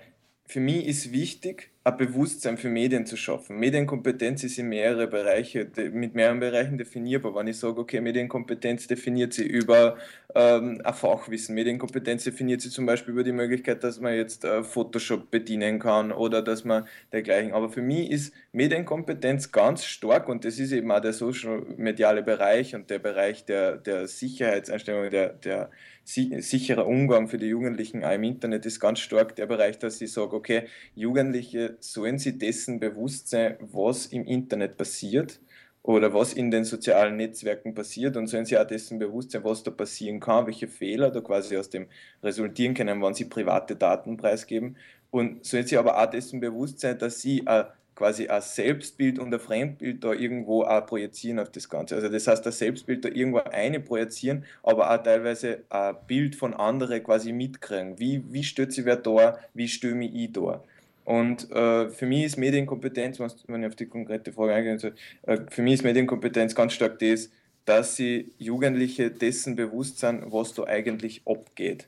Für 0.52 0.60
mich 0.60 0.86
ist 0.86 1.14
wichtig, 1.14 1.70
ein 1.86 1.96
Bewusstsein 1.96 2.58
für 2.58 2.68
Medien 2.68 3.06
zu 3.06 3.16
schaffen. 3.16 3.58
Medienkompetenz 3.58 4.44
ist 4.44 4.58
in 4.58 4.68
mehrere 4.68 5.08
Bereiche, 5.08 5.66
mit 5.94 6.14
mehreren 6.14 6.42
Bereichen 6.42 6.78
definierbar. 6.78 7.34
Wenn 7.34 7.48
ich 7.48 7.58
sage, 7.58 7.80
okay, 7.80 8.02
Medienkompetenz 8.02 8.86
definiert 8.86 9.32
sie 9.32 9.46
über 9.46 9.96
ähm, 10.36 10.82
ein 10.84 10.94
Fachwissen. 10.94 11.56
Medienkompetenz 11.56 12.26
definiert 12.26 12.60
sie 12.60 12.70
zum 12.70 12.86
Beispiel 12.86 13.14
über 13.14 13.24
die 13.24 13.32
Möglichkeit, 13.32 13.82
dass 13.86 14.02
man 14.02 14.14
jetzt 14.14 14.44
äh, 14.44 14.62
Photoshop 14.62 15.32
bedienen 15.32 15.80
kann 15.80 16.12
oder 16.12 16.42
dass 16.42 16.66
man 16.66 16.86
dergleichen. 17.14 17.54
Aber 17.54 17.70
für 17.70 17.82
mich 17.82 18.12
ist 18.12 18.34
Medienkompetenz 18.52 19.54
ganz 19.54 19.86
stark 19.86 20.28
und 20.28 20.44
das 20.44 20.60
ist 20.60 20.74
eben 20.74 20.92
auch 20.92 21.00
der 21.00 21.14
social-mediale 21.14 22.24
Bereich 22.24 22.76
und 22.76 22.90
der 22.90 23.00
Bereich 23.00 23.46
der, 23.46 23.78
der 23.78 24.06
Sicherheitseinstellungen, 24.06 25.12
der, 25.12 25.30
der 25.30 25.70
sicherer 26.14 26.88
Umgang 26.88 27.28
für 27.28 27.38
die 27.38 27.48
Jugendlichen 27.48 28.04
auch 28.04 28.12
im 28.12 28.24
Internet 28.24 28.66
ist 28.66 28.80
ganz 28.80 29.00
stark 29.00 29.36
der 29.36 29.46
Bereich, 29.46 29.80
dass 29.80 30.02
ich 30.02 30.12
sage, 30.12 30.36
okay, 30.36 30.64
Jugendliche 30.96 31.78
sollen 31.80 32.18
sie 32.18 32.38
dessen 32.38 32.80
bewusst 32.80 33.30
sein, 33.30 33.58
was 33.60 34.08
im 34.08 34.26
Internet 34.26 34.78
passiert 34.78 35.40
oder 35.84 36.14
was 36.14 36.34
in 36.34 36.52
den 36.52 36.64
sozialen 36.64 37.18
Netzwerken 37.18 37.74
passiert 37.74 38.16
und 38.18 38.28
sollen 38.28 38.46
sie 38.46 38.58
auch 38.58 38.68
dessen 38.68 39.00
bewusst 39.00 39.32
sein, 39.32 39.44
was 39.44 39.64
da 39.64 39.72
passieren 39.72 40.20
kann, 40.20 40.46
welche 40.46 40.68
Fehler 40.68 41.10
da 41.12 41.22
quasi 41.22 41.58
aus 41.58 41.70
dem 41.70 41.88
resultieren 42.22 42.74
können, 42.74 43.02
wenn 43.02 43.14
sie 43.14 43.26
private 43.26 43.76
Daten 43.76 44.18
preisgeben. 44.18 44.78
Und 45.10 45.44
sollen 45.46 45.66
sie 45.66 45.78
aber 45.78 46.02
auch 46.02 46.10
dessen 46.10 46.40
bewusst 46.40 46.80
sein, 46.80 46.98
dass 46.98 47.22
sie 47.22 47.46
ein 47.46 47.66
quasi 48.02 48.28
ein 48.28 48.42
Selbstbild 48.42 49.20
und 49.20 49.32
ein 49.32 49.40
Fremdbild 49.40 50.04
da 50.04 50.12
irgendwo 50.12 50.64
auch 50.64 50.88
projizieren 50.88 51.38
auf 51.38 51.52
das 51.52 51.70
Ganze. 51.70 51.94
Also 51.94 52.10
das 52.10 52.26
heißt, 52.26 52.44
das 52.44 52.58
Selbstbild 52.58 53.06
da 53.06 53.10
irgendwo 53.10 53.38
eine 53.38 53.80
projizieren, 53.80 54.44
aber 54.64 54.92
auch 54.92 55.04
teilweise 55.04 55.60
ein 55.70 55.96
Bild 56.08 56.36
von 56.36 56.56
anderen 56.56 57.04
quasi 57.04 57.32
mitkriegen. 57.32 58.00
Wie, 58.00 58.24
wie 58.34 58.44
stellt 58.44 58.74
sich 58.74 58.86
wer 58.86 58.96
da, 58.96 59.38
wie 59.54 59.70
mich 59.94 60.16
ich 60.16 60.32
da? 60.34 60.64
Und 61.06 61.52
äh, 61.52 61.92
für 61.92 62.08
mich 62.08 62.24
ist 62.24 62.38
Medienkompetenz, 62.38 63.20
wenn 63.20 63.62
ich 63.62 63.68
auf 63.68 63.76
die 63.76 63.86
konkrete 63.86 64.34
Frage 64.34 64.56
eingehen 64.56 64.80
soll, 64.80 64.96
äh, 65.22 65.38
für 65.52 65.62
mich 65.62 65.76
ist 65.76 65.84
Medienkompetenz 65.84 66.56
ganz 66.56 66.74
stark 66.74 66.98
das, 66.98 67.30
dass 67.66 67.96
sie 67.96 68.34
Jugendliche 68.40 69.12
dessen 69.12 69.56
bewusst 69.56 70.00
sind, 70.00 70.24
was 70.32 70.56
da 70.56 70.64
eigentlich 70.64 71.22
abgeht. 71.28 71.88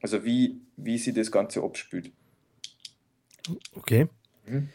Also 0.00 0.24
wie, 0.24 0.60
wie 0.76 0.96
sie 0.96 1.12
das 1.12 1.32
Ganze 1.32 1.60
abspült. 1.60 2.12
Okay. 3.74 4.06
Mhm. 4.46 4.68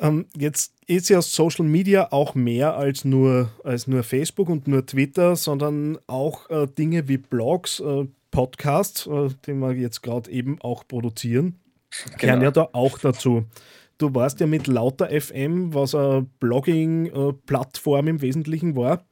Ähm, 0.00 0.26
jetzt 0.34 0.74
ist 0.86 1.10
ja 1.10 1.20
Social 1.20 1.66
Media 1.66 2.08
auch 2.10 2.34
mehr 2.34 2.74
als 2.74 3.04
nur, 3.04 3.50
als 3.64 3.86
nur 3.86 4.02
Facebook 4.02 4.48
und 4.48 4.66
nur 4.66 4.86
Twitter, 4.86 5.36
sondern 5.36 5.98
auch 6.06 6.48
äh, 6.48 6.66
Dinge 6.66 7.06
wie 7.06 7.18
Blogs, 7.18 7.80
äh, 7.80 8.06
Podcasts, 8.30 9.06
äh, 9.06 9.28
die 9.46 9.52
wir 9.52 9.72
jetzt 9.72 10.02
gerade 10.02 10.30
eben 10.30 10.60
auch 10.62 10.88
produzieren, 10.88 11.60
genau. 11.90 12.16
gehören 12.18 12.42
ja 12.42 12.50
da 12.50 12.68
auch 12.72 12.98
dazu. 12.98 13.44
Du 13.98 14.14
warst 14.14 14.40
ja 14.40 14.46
mit 14.46 14.66
Lauter 14.66 15.08
FM, 15.08 15.74
was 15.74 15.94
eine 15.94 16.26
Blogging-Plattform 16.40 18.08
im 18.08 18.22
Wesentlichen 18.22 18.74
war, 18.74 19.04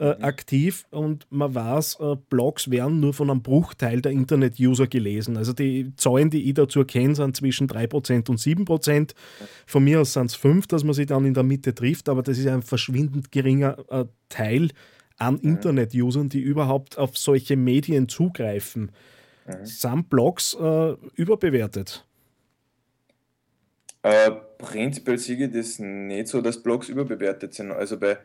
äh, 0.00 0.16
mhm. 0.16 0.24
aktiv 0.24 0.86
und 0.90 1.26
man 1.28 1.54
weiß, 1.54 1.98
äh, 2.00 2.16
Blogs 2.30 2.70
werden 2.70 3.00
nur 3.00 3.12
von 3.12 3.28
einem 3.28 3.42
Bruchteil 3.42 4.00
der 4.00 4.12
Internet-User 4.12 4.86
gelesen. 4.86 5.36
Also 5.36 5.52
die 5.52 5.94
Zahlen, 5.96 6.30
die 6.30 6.48
ich 6.48 6.54
dazu 6.54 6.86
kenne, 6.86 7.14
sind 7.14 7.36
zwischen 7.36 7.68
3% 7.68 8.30
und 8.30 8.40
7%. 8.40 9.12
Von 9.66 9.84
mir 9.84 10.00
aus 10.00 10.14
sind 10.14 10.30
es 10.30 10.38
5%, 10.38 10.68
dass 10.68 10.84
man 10.84 10.94
sich 10.94 11.06
dann 11.06 11.26
in 11.26 11.34
der 11.34 11.42
Mitte 11.42 11.74
trifft, 11.74 12.08
aber 12.08 12.22
das 12.22 12.38
ist 12.38 12.46
ein 12.46 12.62
verschwindend 12.62 13.30
geringer 13.30 13.76
äh, 13.90 14.06
Teil 14.30 14.70
an 15.18 15.34
mhm. 15.34 15.50
Internet-Usern, 15.50 16.30
die 16.30 16.40
überhaupt 16.40 16.96
auf 16.96 17.18
solche 17.18 17.56
Medien 17.56 18.08
zugreifen. 18.08 18.92
Mhm. 19.46 19.66
Sind 19.66 20.08
Blogs 20.08 20.56
überbewertet? 21.14 22.06
Äh, 24.02 24.30
prinzipiell 24.56 25.18
sehe 25.18 25.46
ich 25.46 25.52
das 25.52 25.78
nicht 25.78 26.28
so, 26.28 26.40
dass 26.40 26.62
Blogs 26.62 26.88
überbewertet 26.88 27.52
sind. 27.52 27.70
Also 27.70 27.98
bei 27.98 28.16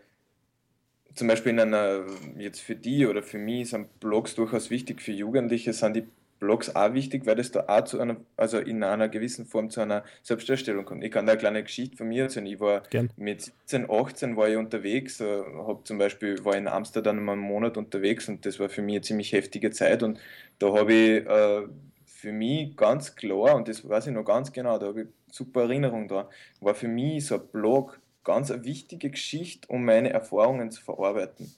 zum 1.16 1.28
Beispiel 1.28 1.54
in 1.54 1.60
einer, 1.60 2.06
jetzt 2.38 2.62
für 2.62 2.76
die 2.76 3.06
oder 3.08 3.24
für 3.24 3.38
mich 3.38 3.70
sind 3.70 4.00
Blogs 4.00 4.36
durchaus 4.36 4.70
wichtig, 4.70 5.02
für 5.02 5.12
Jugendliche 5.12 5.74
sind 5.74 5.96
die 5.96 6.08
Blogs 6.40 6.76
auch 6.76 6.94
wichtig, 6.94 7.26
weil 7.26 7.36
das 7.36 7.52
da 7.52 7.66
auch 7.68 7.86
zu 7.86 8.00
einer, 8.00 8.18
also 8.36 8.60
in 8.60 8.84
einer 8.84 9.08
gewissen 9.08 9.46
Form 9.46 9.70
zu 9.70 9.82
einer 9.82 10.04
Selbstdarstellung 10.22 10.84
kommt. 10.84 11.04
Ich 11.04 11.12
kann 11.12 11.26
da 11.26 11.32
eine 11.32 11.40
kleine 11.40 11.64
Geschichte 11.64 11.96
von 11.96 12.08
mir 12.08 12.24
erzählen. 12.24 12.46
Ich 12.46 12.60
war 12.60 12.82
Gern. 12.90 13.10
mit 13.16 13.42
17, 13.42 13.90
18 13.90 14.36
war 14.36 14.50
ich 14.50 14.58
unterwegs, 14.58 15.22
äh, 15.22 15.26
habe 15.26 15.80
zum 15.86 15.98
Beispiel, 15.98 16.44
war 16.44 16.58
in 16.58 16.68
Amsterdam 16.68 17.28
einen 17.30 17.40
Monat 17.40 17.78
unterwegs 17.78 18.28
und 18.28 18.46
das 18.46 18.60
war 18.60 18.68
für 18.68 18.82
mich 18.82 18.96
eine 18.96 19.02
ziemlich 19.02 19.32
heftige 19.32 19.72
Zeit 19.72 20.04
und 20.04 20.20
da 20.60 20.74
habe 20.74 20.94
ich 20.94 21.26
äh, 21.26 21.68
für 22.06 22.32
mich 22.32 22.76
ganz 22.76 23.16
klar, 23.16 23.56
und 23.56 23.68
das 23.68 23.88
weiß 23.88 24.08
ich 24.08 24.14
noch 24.14 24.24
ganz 24.24 24.52
genau, 24.52 24.78
da 24.78 24.88
habe 24.88 25.04
ich 25.04 25.08
super 25.32 25.62
Erinnerung 25.62 26.08
da, 26.08 26.30
war 26.60 26.76
für 26.76 26.88
mich 26.88 27.26
so 27.26 27.36
ein 27.36 27.48
Blog 27.52 28.00
ganz 28.26 28.52
eine 28.52 28.66
wichtige 28.66 29.10
Geschichte, 29.10 29.70
um 29.70 29.86
meine 29.86 30.10
Erfahrungen 30.10 30.72
zu 30.72 30.82
verarbeiten. 30.82 31.54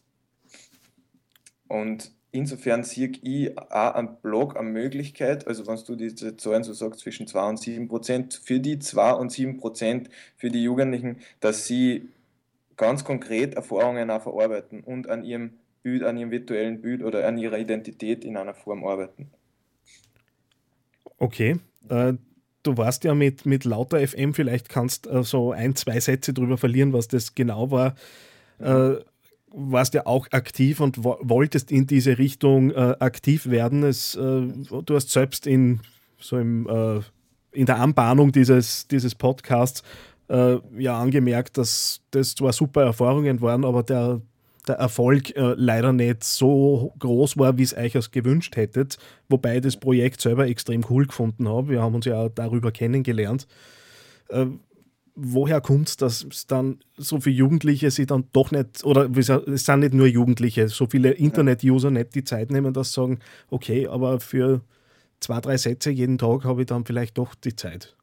Und 1.68 2.12
insofern 2.32 2.84
sehe 2.84 3.12
ich 3.22 3.58
auch 3.58 3.96
am 3.96 4.18
Blog 4.22 4.56
eine 4.56 4.70
Möglichkeit, 4.70 5.48
also 5.48 5.66
wenn 5.66 5.80
du 5.86 5.96
diese 5.96 6.38
Zahlen 6.38 6.64
so 6.64 6.74
sagst, 6.74 7.00
zwischen 7.00 7.26
2 7.26 7.50
und 7.50 7.58
7 7.58 7.88
Prozent, 7.88 8.40
für 8.44 8.60
die 8.60 8.80
2 8.80 9.14
und 9.14 9.32
7 9.32 9.58
Prozent, 9.58 10.10
für 10.36 10.50
die 10.50 10.64
Jugendlichen, 10.64 11.18
dass 11.40 11.66
sie 11.66 12.10
ganz 12.76 13.04
konkret 13.04 13.56
Erfahrungen 13.56 14.12
auch 14.12 14.22
verarbeiten 14.22 14.82
und 14.84 15.10
an 15.10 15.24
ihrem 15.24 15.54
Bild, 15.82 16.04
an 16.04 16.18
ihrem 16.18 16.32
virtuellen 16.32 16.82
Bild 16.82 17.02
oder 17.02 17.28
an 17.28 17.38
ihrer 17.38 17.58
Identität 17.58 18.24
in 18.24 18.38
einer 18.38 18.54
Form 18.54 18.86
arbeiten. 18.86 19.32
Okay, 21.18 21.60
äh, 21.90 22.14
du 22.64 22.78
warst 22.78 23.04
ja 23.04 23.14
mit, 23.14 23.46
mit 23.46 23.66
lauter 23.66 24.06
FM, 24.06 24.34
vielleicht 24.34 24.70
kannst 24.70 25.08
äh, 25.08 25.24
so 25.24 25.52
ein, 25.52 25.76
zwei 25.76 26.00
Sätze 26.00 26.34
darüber 26.34 26.58
verlieren, 26.58 26.94
was 26.94 27.08
das 27.08 27.36
genau 27.36 27.72
war. 27.72 27.96
Äh, 28.60 28.96
warst 29.50 29.94
ja 29.94 30.06
auch 30.06 30.28
aktiv 30.32 30.80
und 30.80 31.04
wo, 31.04 31.18
wolltest 31.22 31.72
in 31.72 31.88
diese 31.88 32.18
Richtung 32.18 32.72
äh, 32.72 32.96
aktiv 33.00 33.48
werden. 33.50 33.84
Es, 33.84 34.16
äh, 34.16 34.20
du 34.20 34.96
hast 34.96 35.10
selbst 35.10 35.48
in 35.48 35.80
so 36.20 36.38
im, 36.38 36.68
äh, 36.68 37.02
in 37.52 37.66
der 37.66 37.80
Anbahnung 37.80 38.32
dieses, 38.32 38.88
dieses 38.88 39.16
Podcasts 39.16 39.84
äh, 40.30 40.58
ja 40.78 41.00
angemerkt, 41.00 41.58
dass 41.58 42.02
das 42.12 42.36
zwar 42.36 42.54
super 42.54 42.84
Erfahrungen 42.84 43.42
waren, 43.42 43.66
aber 43.66 43.84
der, 43.84 44.22
der 44.68 44.76
Erfolg 44.76 45.36
äh, 45.36 45.54
leider 45.56 45.94
nicht 45.94 46.24
so 46.24 46.94
groß 47.00 47.38
war, 47.38 47.58
wie 47.58 47.64
es 47.64 47.76
euch 47.76 47.96
es 47.96 48.12
gewünscht 48.12 48.56
hättet. 48.56 48.98
Wobei 49.30 49.58
ich 49.58 49.62
das 49.62 49.78
Projekt 49.78 50.22
selber 50.22 50.48
extrem 50.48 50.86
cool 50.90 51.08
gefunden 51.08 51.48
habe. 51.48 51.70
Wir 51.70 51.82
haben 51.82 51.96
uns 51.96 52.06
ja 52.06 52.16
auch 52.22 52.30
darüber 52.30 52.72
kennengelernt. 52.72 53.48
Äh, 54.30 54.48
woher 55.18 55.60
kommt 55.62 55.90
es, 55.90 55.98
dass 55.98 56.26
es 56.30 56.46
dann 56.46 56.80
so 56.96 57.20
viele 57.20 57.36
Jugendliche 57.36 57.90
sich 57.90 58.06
dann 58.06 58.26
doch 58.34 58.52
nicht, 58.52 58.84
oder 58.84 59.10
es 59.18 59.66
sind 59.66 59.80
nicht 59.80 59.94
nur 59.94 60.08
Jugendliche, 60.08 60.70
so 60.70 60.86
viele 60.86 61.12
Internet-User 61.12 61.90
nicht 61.90 62.14
die 62.14 62.24
Zeit 62.24 62.52
nehmen, 62.52 62.74
dass 62.74 62.90
sie 62.94 63.02
sagen, 63.02 63.20
okay, 63.50 63.88
aber 63.88 64.20
für 64.20 64.62
zwei, 65.20 65.42
drei 65.42 65.58
Sätze 65.58 65.90
jeden 65.90 66.20
Tag 66.20 66.46
habe 66.46 66.62
ich 66.62 66.68
dann 66.68 66.86
vielleicht 66.86 67.18
doch 67.18 67.34
die 67.34 67.56
Zeit. 67.56 67.97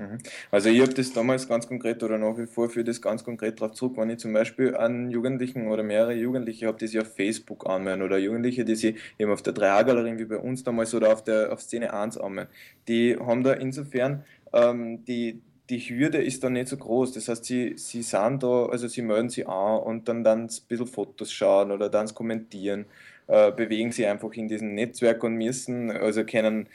Mhm. 0.00 0.16
Also 0.50 0.70
ich 0.70 0.80
habe 0.80 0.94
das 0.94 1.12
damals 1.12 1.46
ganz 1.46 1.68
konkret 1.68 2.02
oder 2.02 2.16
nach 2.16 2.38
wie 2.38 2.46
vor 2.46 2.70
für 2.70 2.82
das 2.82 3.02
ganz 3.02 3.22
konkret 3.22 3.60
darauf 3.60 3.74
zurück, 3.74 3.98
wenn 3.98 4.08
ich 4.08 4.18
zum 4.18 4.32
Beispiel 4.32 4.74
an 4.74 5.10
Jugendlichen 5.10 5.68
oder 5.68 5.82
mehrere 5.82 6.14
Jugendliche 6.14 6.66
habe, 6.68 6.78
die 6.78 6.86
sich 6.86 6.98
auf 6.98 7.14
Facebook 7.14 7.68
anmelden 7.68 8.02
oder 8.02 8.16
Jugendliche, 8.16 8.64
die 8.64 8.76
sich 8.76 8.96
eben 9.18 9.30
auf 9.30 9.42
der 9.42 9.54
3A-Galerie 9.54 10.18
wie 10.18 10.24
bei 10.24 10.38
uns 10.38 10.64
damals 10.64 10.94
oder 10.94 11.12
auf 11.12 11.22
der 11.22 11.52
auf 11.52 11.60
Szene 11.60 11.92
1 11.92 12.16
anmelden, 12.16 12.50
die 12.88 13.18
haben 13.18 13.44
da 13.44 13.52
insofern 13.52 14.24
ähm, 14.54 15.04
die, 15.04 15.42
die 15.68 15.80
Hürde 15.80 16.22
ist 16.22 16.42
dann 16.44 16.54
nicht 16.54 16.68
so 16.68 16.78
groß. 16.78 17.12
Das 17.12 17.28
heißt, 17.28 17.44
sie, 17.44 17.74
sie 17.76 18.02
sind 18.02 18.42
da, 18.42 18.66
also 18.66 18.88
sie 18.88 19.02
melden 19.02 19.28
sich 19.28 19.46
an 19.46 19.80
und 19.80 20.08
dann 20.08 20.24
dann 20.24 20.44
ein 20.44 20.50
bisschen 20.66 20.86
Fotos 20.86 21.30
schauen 21.30 21.72
oder 21.72 21.90
dann 21.90 22.08
kommentieren 22.14 22.86
äh, 23.30 23.52
bewegen 23.52 23.92
sich 23.92 24.08
einfach 24.08 24.32
in 24.32 24.48
diesem 24.48 24.74
Netzwerk 24.74 25.22
und 25.22 25.36
müssen, 25.36 25.92
also 25.92 26.24
können 26.24 26.66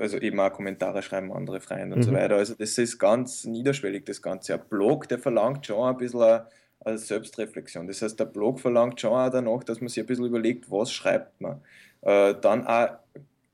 also 0.00 0.18
eben 0.18 0.40
auch 0.40 0.52
Kommentare 0.52 1.02
schreiben, 1.02 1.32
andere 1.32 1.60
Freunde 1.60 1.94
und 1.94 2.00
mhm. 2.00 2.02
so 2.02 2.12
weiter. 2.12 2.34
Also 2.34 2.54
das 2.54 2.76
ist 2.78 2.98
ganz 2.98 3.44
niederschwellig, 3.44 4.04
das 4.04 4.20
Ganze. 4.20 4.54
Ein 4.54 4.62
Blog, 4.68 5.08
der 5.08 5.20
verlangt 5.20 5.64
schon 5.66 5.88
ein 5.88 5.96
bisschen 5.96 6.20
eine, 6.20 6.46
eine 6.84 6.98
Selbstreflexion. 6.98 7.86
Das 7.86 8.02
heißt, 8.02 8.18
der 8.18 8.24
Blog 8.24 8.58
verlangt 8.58 9.00
schon 9.00 9.12
auch 9.12 9.30
danach, 9.30 9.62
dass 9.62 9.80
man 9.80 9.86
sich 9.86 10.02
ein 10.02 10.06
bisschen 10.06 10.24
überlegt, 10.24 10.68
was 10.68 10.90
schreibt 10.90 11.40
man. 11.40 11.60
Äh, 12.00 12.34
dann 12.40 12.66
auch 12.66 12.88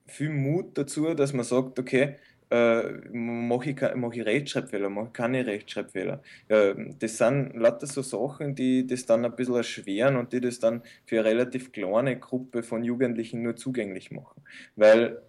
viel 0.06 0.30
Mut 0.30 0.78
dazu, 0.78 1.12
dass 1.12 1.34
man 1.34 1.44
sagt, 1.44 1.78
okay, 1.78 2.16
äh, 2.50 2.82
mache 3.12 3.70
ich, 3.70 3.76
mach 3.94 4.12
ich 4.12 4.26
Rechtschreibfehler, 4.26 4.90
mache 4.90 5.06
ich 5.06 5.12
keine 5.12 5.46
Rechtschreibfehler. 5.46 6.22
Äh, 6.48 6.74
das 6.98 7.18
sind 7.18 7.54
lauter 7.54 7.86
so 7.86 8.02
Sachen, 8.02 8.54
die 8.54 8.86
das 8.86 9.06
dann 9.06 9.24
ein 9.24 9.36
bisschen 9.36 9.56
erschweren 9.56 10.16
und 10.16 10.32
die 10.32 10.40
das 10.40 10.58
dann 10.58 10.82
für 11.06 11.20
eine 11.20 11.28
relativ 11.28 11.72
kleine 11.72 12.18
Gruppe 12.18 12.62
von 12.62 12.82
Jugendlichen 12.82 13.42
nur 13.42 13.56
zugänglich 13.56 14.10
machen. 14.10 14.42
Weil 14.76 15.22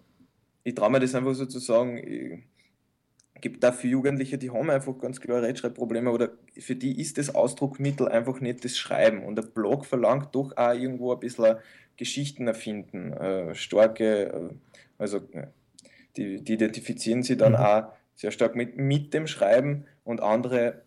ich 0.64 0.74
traue 0.74 0.90
mir 0.90 1.00
das 1.00 1.14
einfach 1.14 1.34
so 1.34 1.46
zu 1.46 1.58
sagen, 1.58 2.42
es 3.34 3.40
gibt 3.40 3.62
da 3.62 3.72
viele 3.72 3.92
Jugendliche, 3.92 4.38
die 4.38 4.50
haben 4.50 4.70
einfach 4.70 4.98
ganz 4.98 5.20
klar 5.20 5.42
Rechtschreibprobleme 5.42 6.10
oder 6.10 6.30
für 6.58 6.76
die 6.76 7.00
ist 7.00 7.18
das 7.18 7.34
Ausdruckmittel 7.34 8.08
einfach 8.08 8.40
nicht 8.40 8.64
das 8.64 8.76
Schreiben. 8.76 9.24
Und 9.24 9.36
der 9.36 9.42
Blog 9.42 9.86
verlangt 9.86 10.34
doch 10.34 10.56
auch 10.56 10.74
irgendwo 10.74 11.12
ein 11.12 11.20
bisschen 11.20 11.56
Geschichten 11.96 12.46
erfinden, 12.46 13.12
äh, 13.12 13.54
starke, 13.54 14.24
äh, 14.26 14.48
also 14.98 15.20
die, 16.16 16.42
die 16.42 16.54
identifizieren 16.54 17.22
sich 17.22 17.38
dann 17.38 17.52
mhm. 17.52 17.58
auch 17.58 17.84
sehr 18.14 18.30
stark 18.30 18.54
mit, 18.54 18.76
mit 18.76 19.14
dem 19.14 19.26
Schreiben 19.26 19.86
und 20.04 20.20
andere, 20.20 20.82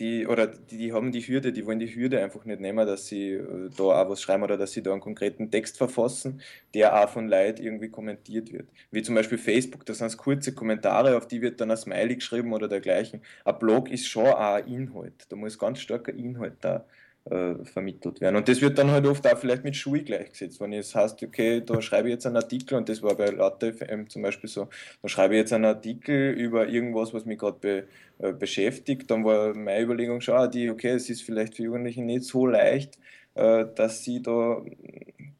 die, 0.00 0.26
oder 0.26 0.48
die, 0.48 0.78
die 0.78 0.92
haben 0.92 1.12
die 1.12 1.20
Hürde, 1.20 1.52
die 1.52 1.66
wollen 1.66 1.78
die 1.78 1.94
Hürde 1.94 2.20
einfach 2.20 2.44
nicht 2.44 2.60
nehmen, 2.60 2.84
dass 2.86 3.06
sie 3.06 3.32
äh, 3.32 3.70
da 3.76 3.84
auch 3.84 4.08
was 4.08 4.20
schreiben 4.20 4.42
oder 4.42 4.56
dass 4.56 4.72
sie 4.72 4.82
da 4.82 4.90
einen 4.90 5.00
konkreten 5.00 5.50
Text 5.50 5.78
verfassen, 5.78 6.40
der 6.74 6.98
auch 7.00 7.08
von 7.08 7.28
Leuten 7.28 7.62
irgendwie 7.62 7.90
kommentiert 7.90 8.52
wird. 8.52 8.68
Wie 8.90 9.02
zum 9.02 9.14
Beispiel 9.14 9.38
Facebook, 9.38 9.86
da 9.86 9.94
sind 9.94 10.16
kurze 10.16 10.52
Kommentare, 10.52 11.16
auf 11.16 11.28
die 11.28 11.42
wird 11.42 11.60
dann 11.60 11.70
ein 11.70 11.76
Smiley 11.76 12.16
geschrieben 12.16 12.52
oder 12.52 12.66
dergleichen. 12.66 13.22
Ein 13.44 13.58
Blog 13.58 13.90
ist 13.90 14.08
schon 14.08 14.26
auch 14.26 14.54
ein 14.54 14.66
Inhalt, 14.66 15.26
da 15.28 15.36
muss 15.36 15.58
ganz 15.58 15.78
starker 15.78 16.12
Inhalt 16.12 16.56
da 16.60 16.86
vermittelt 17.26 18.20
werden. 18.20 18.36
Und 18.36 18.48
das 18.48 18.60
wird 18.60 18.76
dann 18.76 18.90
halt 18.90 19.06
oft 19.06 19.26
auch 19.26 19.38
vielleicht 19.38 19.64
mit 19.64 19.76
Schule 19.76 20.02
gleichgesetzt. 20.02 20.60
Wenn 20.60 20.74
es 20.74 20.94
heißt, 20.94 21.22
okay, 21.22 21.62
da 21.64 21.80
schreibe 21.80 22.08
ich 22.08 22.12
jetzt 22.12 22.26
einen 22.26 22.36
Artikel, 22.36 22.76
und 22.76 22.88
das 22.88 23.02
war 23.02 23.14
bei 23.14 23.30
Latte 23.30 23.72
FM 23.72 24.10
zum 24.10 24.20
Beispiel 24.20 24.50
so, 24.50 24.68
da 25.00 25.08
schreibe 25.08 25.34
ich 25.34 25.40
jetzt 25.40 25.54
einen 25.54 25.64
Artikel 25.64 26.32
über 26.32 26.68
irgendwas, 26.68 27.14
was 27.14 27.24
mich 27.24 27.38
gerade 27.38 27.56
be, 27.58 27.84
äh, 28.18 28.32
beschäftigt, 28.32 29.10
dann 29.10 29.24
war 29.24 29.54
meine 29.56 29.82
Überlegung 29.82 30.20
schon 30.20 30.36
auch 30.36 30.46
die, 30.46 30.70
okay, 30.70 30.90
es 30.90 31.08
ist 31.08 31.22
vielleicht 31.22 31.56
für 31.56 31.64
Jugendliche 31.64 32.02
nicht 32.02 32.24
so 32.24 32.46
leicht, 32.46 32.98
äh, 33.34 33.64
dass 33.74 34.04
sie 34.04 34.22
da 34.22 34.62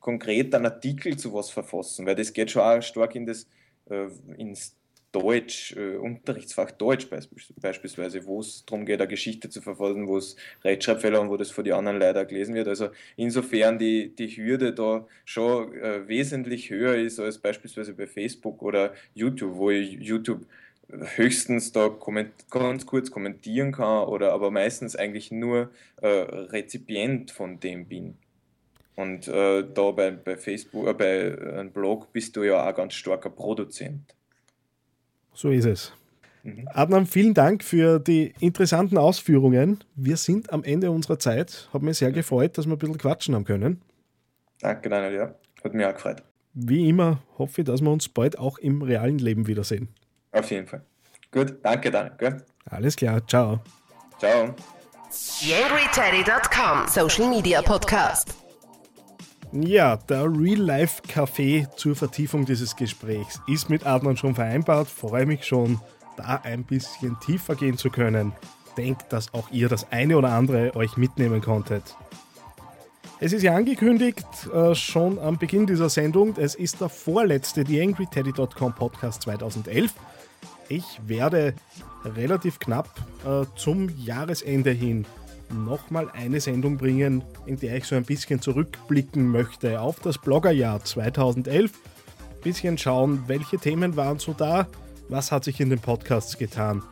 konkret 0.01 0.55
einen 0.55 0.67
Artikel 0.67 1.17
zu 1.17 1.33
was 1.33 1.51
verfassen, 1.51 2.07
weil 2.07 2.15
das 2.17 2.33
geht 2.33 2.51
schon 2.51 2.63
auch 2.63 2.83
stark 2.83 3.15
in 3.15 3.27
das, 3.27 3.47
äh, 3.89 4.07
ins 4.37 4.75
Deutsch, 5.15 5.77
äh, 5.77 5.97
Unterrichtsfach 5.97 6.73
Deutsch 6.73 7.09
beispielsweise, 7.09 8.27
wo 8.27 8.41
es 8.41 8.65
darum 8.67 8.85
geht, 8.85 9.01
eine 9.01 9.09
Geschichte 9.09 9.49
zu 9.49 9.63
verfolgen, 9.63 10.09
wo 10.09 10.19
es 10.19 10.35
Rechtschreibfehler 10.65 11.21
und 11.21 11.31
wo 11.31 11.37
das 11.37 11.53
von 11.53 11.63
den 11.63 11.75
anderen 11.75 12.01
leider 12.01 12.25
gelesen 12.25 12.55
wird. 12.57 12.67
Also 12.67 12.89
insofern 13.17 13.79
die, 13.79 14.15
die 14.15 14.29
Hürde 14.29 14.75
da 14.75 15.07
schon 15.25 15.73
äh, 15.75 16.09
wesentlich 16.09 16.71
höher 16.71 16.97
ist 16.97 17.21
als 17.21 17.39
beispielsweise 17.39 17.95
bei 17.95 18.09
Facebook 18.09 18.61
oder 18.61 18.93
YouTube, 19.15 19.55
wo 19.55 19.71
ich 19.71 19.93
YouTube 19.93 20.47
höchstens 21.17 21.71
da 21.73 21.91
ganz 22.51 22.85
kurz 22.85 23.11
kommentieren 23.11 23.73
kann 23.73 24.07
oder 24.09 24.33
aber 24.33 24.51
meistens 24.51 24.97
eigentlich 24.97 25.31
nur 25.31 25.71
äh, 26.03 26.09
Rezipient 26.09 27.31
von 27.31 27.61
dem 27.61 27.87
bin. 27.87 28.19
Und 28.97 29.29
äh, 29.29 29.65
da 29.73 29.91
bei, 29.93 30.11
bei 30.11 30.37
Facebook, 30.37 30.89
äh, 30.89 30.95
bei 30.95 31.53
einem 31.59 31.71
Blog 31.71 32.13
bist 32.13 32.37
du 32.37 32.43
ja 32.43 32.69
auch 32.69 32.75
ganz 32.75 32.95
starker 32.95 33.31
Produzent. 33.31 34.15
So 35.35 35.51
ist 35.51 35.67
es. 35.67 35.93
Mhm. 36.43 36.69
Adnan, 36.73 37.07
vielen 37.07 37.35
Dank 37.35 37.65
für 37.65 37.99
die 37.99 38.35
interessanten 38.41 38.99
Ausführungen. 38.99 39.83
Wir 39.95 40.17
sind 40.17 40.53
am 40.53 40.63
Ende 40.63 40.91
unserer 40.91 41.19
Zeit. 41.19 41.69
Hat 41.73 41.83
mich 41.83 41.99
sehr 41.99 42.13
gefreut, 42.13 42.57
dass 42.59 42.67
wir 42.67 42.75
ein 42.75 42.79
bisschen 42.79 42.99
quatschen 42.99 43.35
haben 43.35 43.45
können. 43.45 43.83
Danke, 44.61 44.89
Daniel, 44.89 45.15
ja. 45.15 45.35
Hat 45.63 45.75
mich 45.75 45.87
auch 45.87 45.95
gefreut. 45.95 46.23
Wie 46.53 46.89
immer 46.89 47.19
hoffe 47.39 47.63
ich, 47.63 47.67
dass 47.67 47.81
wir 47.81 47.91
uns 47.91 48.09
bald 48.09 48.39
auch 48.39 48.59
im 48.59 48.83
realen 48.83 49.19
Leben 49.19 49.47
wiedersehen. 49.47 49.89
Auf 50.33 50.51
jeden 50.51 50.67
Fall. 50.67 50.83
Gut, 51.33 51.57
danke, 51.63 51.91
Daniel. 51.91 52.43
Alles 52.67 52.95
klar, 52.95 53.27
ciao. 53.27 53.61
Ciao. 54.19 54.55
YangryTeddy.com 55.41 56.89
Social 56.89 57.29
Media 57.29 57.63
Podcast. 57.63 58.44
Ja, 59.57 59.97
der 59.97 60.25
Real-Life-Café 60.25 61.69
zur 61.77 61.95
Vertiefung 61.95 62.45
dieses 62.45 62.75
Gesprächs 62.75 63.41
ist 63.47 63.71
mit 63.71 63.87
Adnan 63.87 64.17
schon 64.17 64.35
vereinbart. 64.35 64.89
Freue 64.89 65.27
mich 65.27 65.45
schon, 65.45 65.81
da 66.17 66.41
ein 66.43 66.65
bisschen 66.65 67.21
tiefer 67.21 67.55
gehen 67.55 67.79
zu 67.79 67.89
können. 67.89 68.33
Denkt, 68.77 69.13
dass 69.13 69.33
auch 69.33 69.49
ihr 69.53 69.69
das 69.69 69.93
eine 69.93 70.19
oder 70.19 70.31
andere 70.31 70.75
euch 70.75 70.97
mitnehmen 70.97 71.41
konntet. 71.41 71.97
Es 73.21 73.33
ist 73.33 73.45
ja 73.45 73.55
angekündigt, 73.55 74.27
äh, 74.53 74.75
schon 74.75 75.21
am 75.21 75.39
Beginn 75.39 75.69
dieser 75.69 75.89
Sendung, 75.89 76.35
es 76.37 76.57
ist 76.57 76.81
der 76.81 76.89
vorletzte 76.89 77.63
TheAngryTeddy.com 77.63 78.75
Podcast 78.75 79.23
2011. 79.23 79.95
Ich 80.69 81.01
werde 81.07 81.55
relativ 82.05 82.59
knapp 82.59 82.89
äh, 83.25 83.45
zum 83.55 83.89
Jahresende 84.05 84.73
hin 84.73 85.07
nochmal 85.51 86.11
eine 86.13 86.41
Sendung 86.41 86.77
bringen, 86.77 87.23
in 87.47 87.59
der 87.59 87.77
ich 87.77 87.85
so 87.85 87.97
ein 87.97 88.05
bisschen 88.05 88.41
zurückblicken 88.41 89.29
möchte 89.29 89.81
auf 89.81 90.01
das 90.01 90.19
Bloggerjahr 90.19 90.85
2011. 90.85 91.73
Bisschen 92.43 92.79
schauen, 92.79 93.25
welche 93.27 93.59
Themen 93.59 93.97
waren 93.97 94.19
so 94.19 94.33
da, 94.33 94.67
was 95.09 95.33
hat 95.33 95.45
sich 95.45 95.61
in 95.61 95.71
den 95.71 95.79
Podcasts 95.79 96.39
getan. 96.39 96.83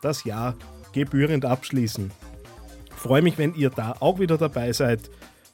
Das 0.00 0.24
Jahr 0.24 0.54
gebührend 0.92 1.44
abschließen. 1.44 2.10
Freue 2.94 3.22
mich, 3.22 3.38
wenn 3.38 3.54
ihr 3.54 3.70
da 3.70 3.96
auch 4.00 4.18
wieder 4.18 4.38
dabei 4.38 4.72
seid. 4.72 5.10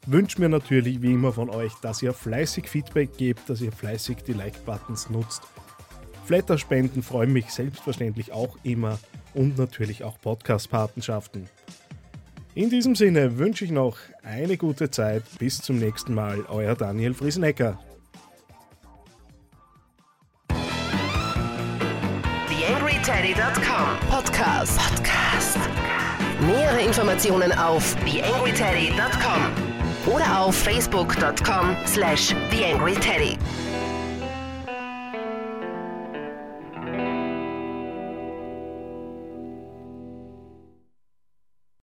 Wünsche 0.07 0.41
mir 0.41 0.49
natürlich 0.49 1.03
wie 1.03 1.13
immer 1.13 1.33
von 1.33 1.51
euch, 1.51 1.73
dass 1.83 2.03
ihr 2.03 2.13
fleißig 2.13 2.69
Feedback 2.69 3.17
gebt, 3.17 3.49
dass 3.49 3.61
ihr 3.61 3.73
fleißig 3.73 4.19
die 4.27 4.33
Like-Buttons 4.33 5.09
nutzt. 5.11 5.43
Flatterspenden 6.27 7.03
freuen 7.03 7.33
mich 7.33 7.51
selbstverständlich 7.51 8.33
auch 8.33 8.57
immer 8.63 8.99
und 9.35 9.59
natürlich 9.59 10.05
auch 10.05 10.19
Podcast-Patenschaften. 10.21 11.49
In 12.55 12.71
diesem 12.71 12.95
Sinne 12.95 13.39
wünsche 13.39 13.65
ich 13.65 13.73
noch 13.73 13.97
eine 14.23 14.57
gute 14.57 14.91
Zeit. 14.91 15.25
Bis 15.39 15.61
zum 15.61 15.79
nächsten 15.79 16.15
Mal. 16.15 16.45
Euer 16.49 16.77
Daniel 16.77 17.13
Friesenecker. 17.13 17.79
TheAngryTeddy.com 22.49 24.09
Podcast. 24.09 24.79
Podcast. 24.79 25.59
Nähere 26.47 26.83
Informationen 26.83 27.51
auf 27.53 27.97
TheAngryTeddy.com 28.05 30.15
oder 30.15 30.41
auf 30.41 30.55
Facebook.com 30.55 31.77
slash 31.87 32.35
TheAngryTeddy. 32.51 33.37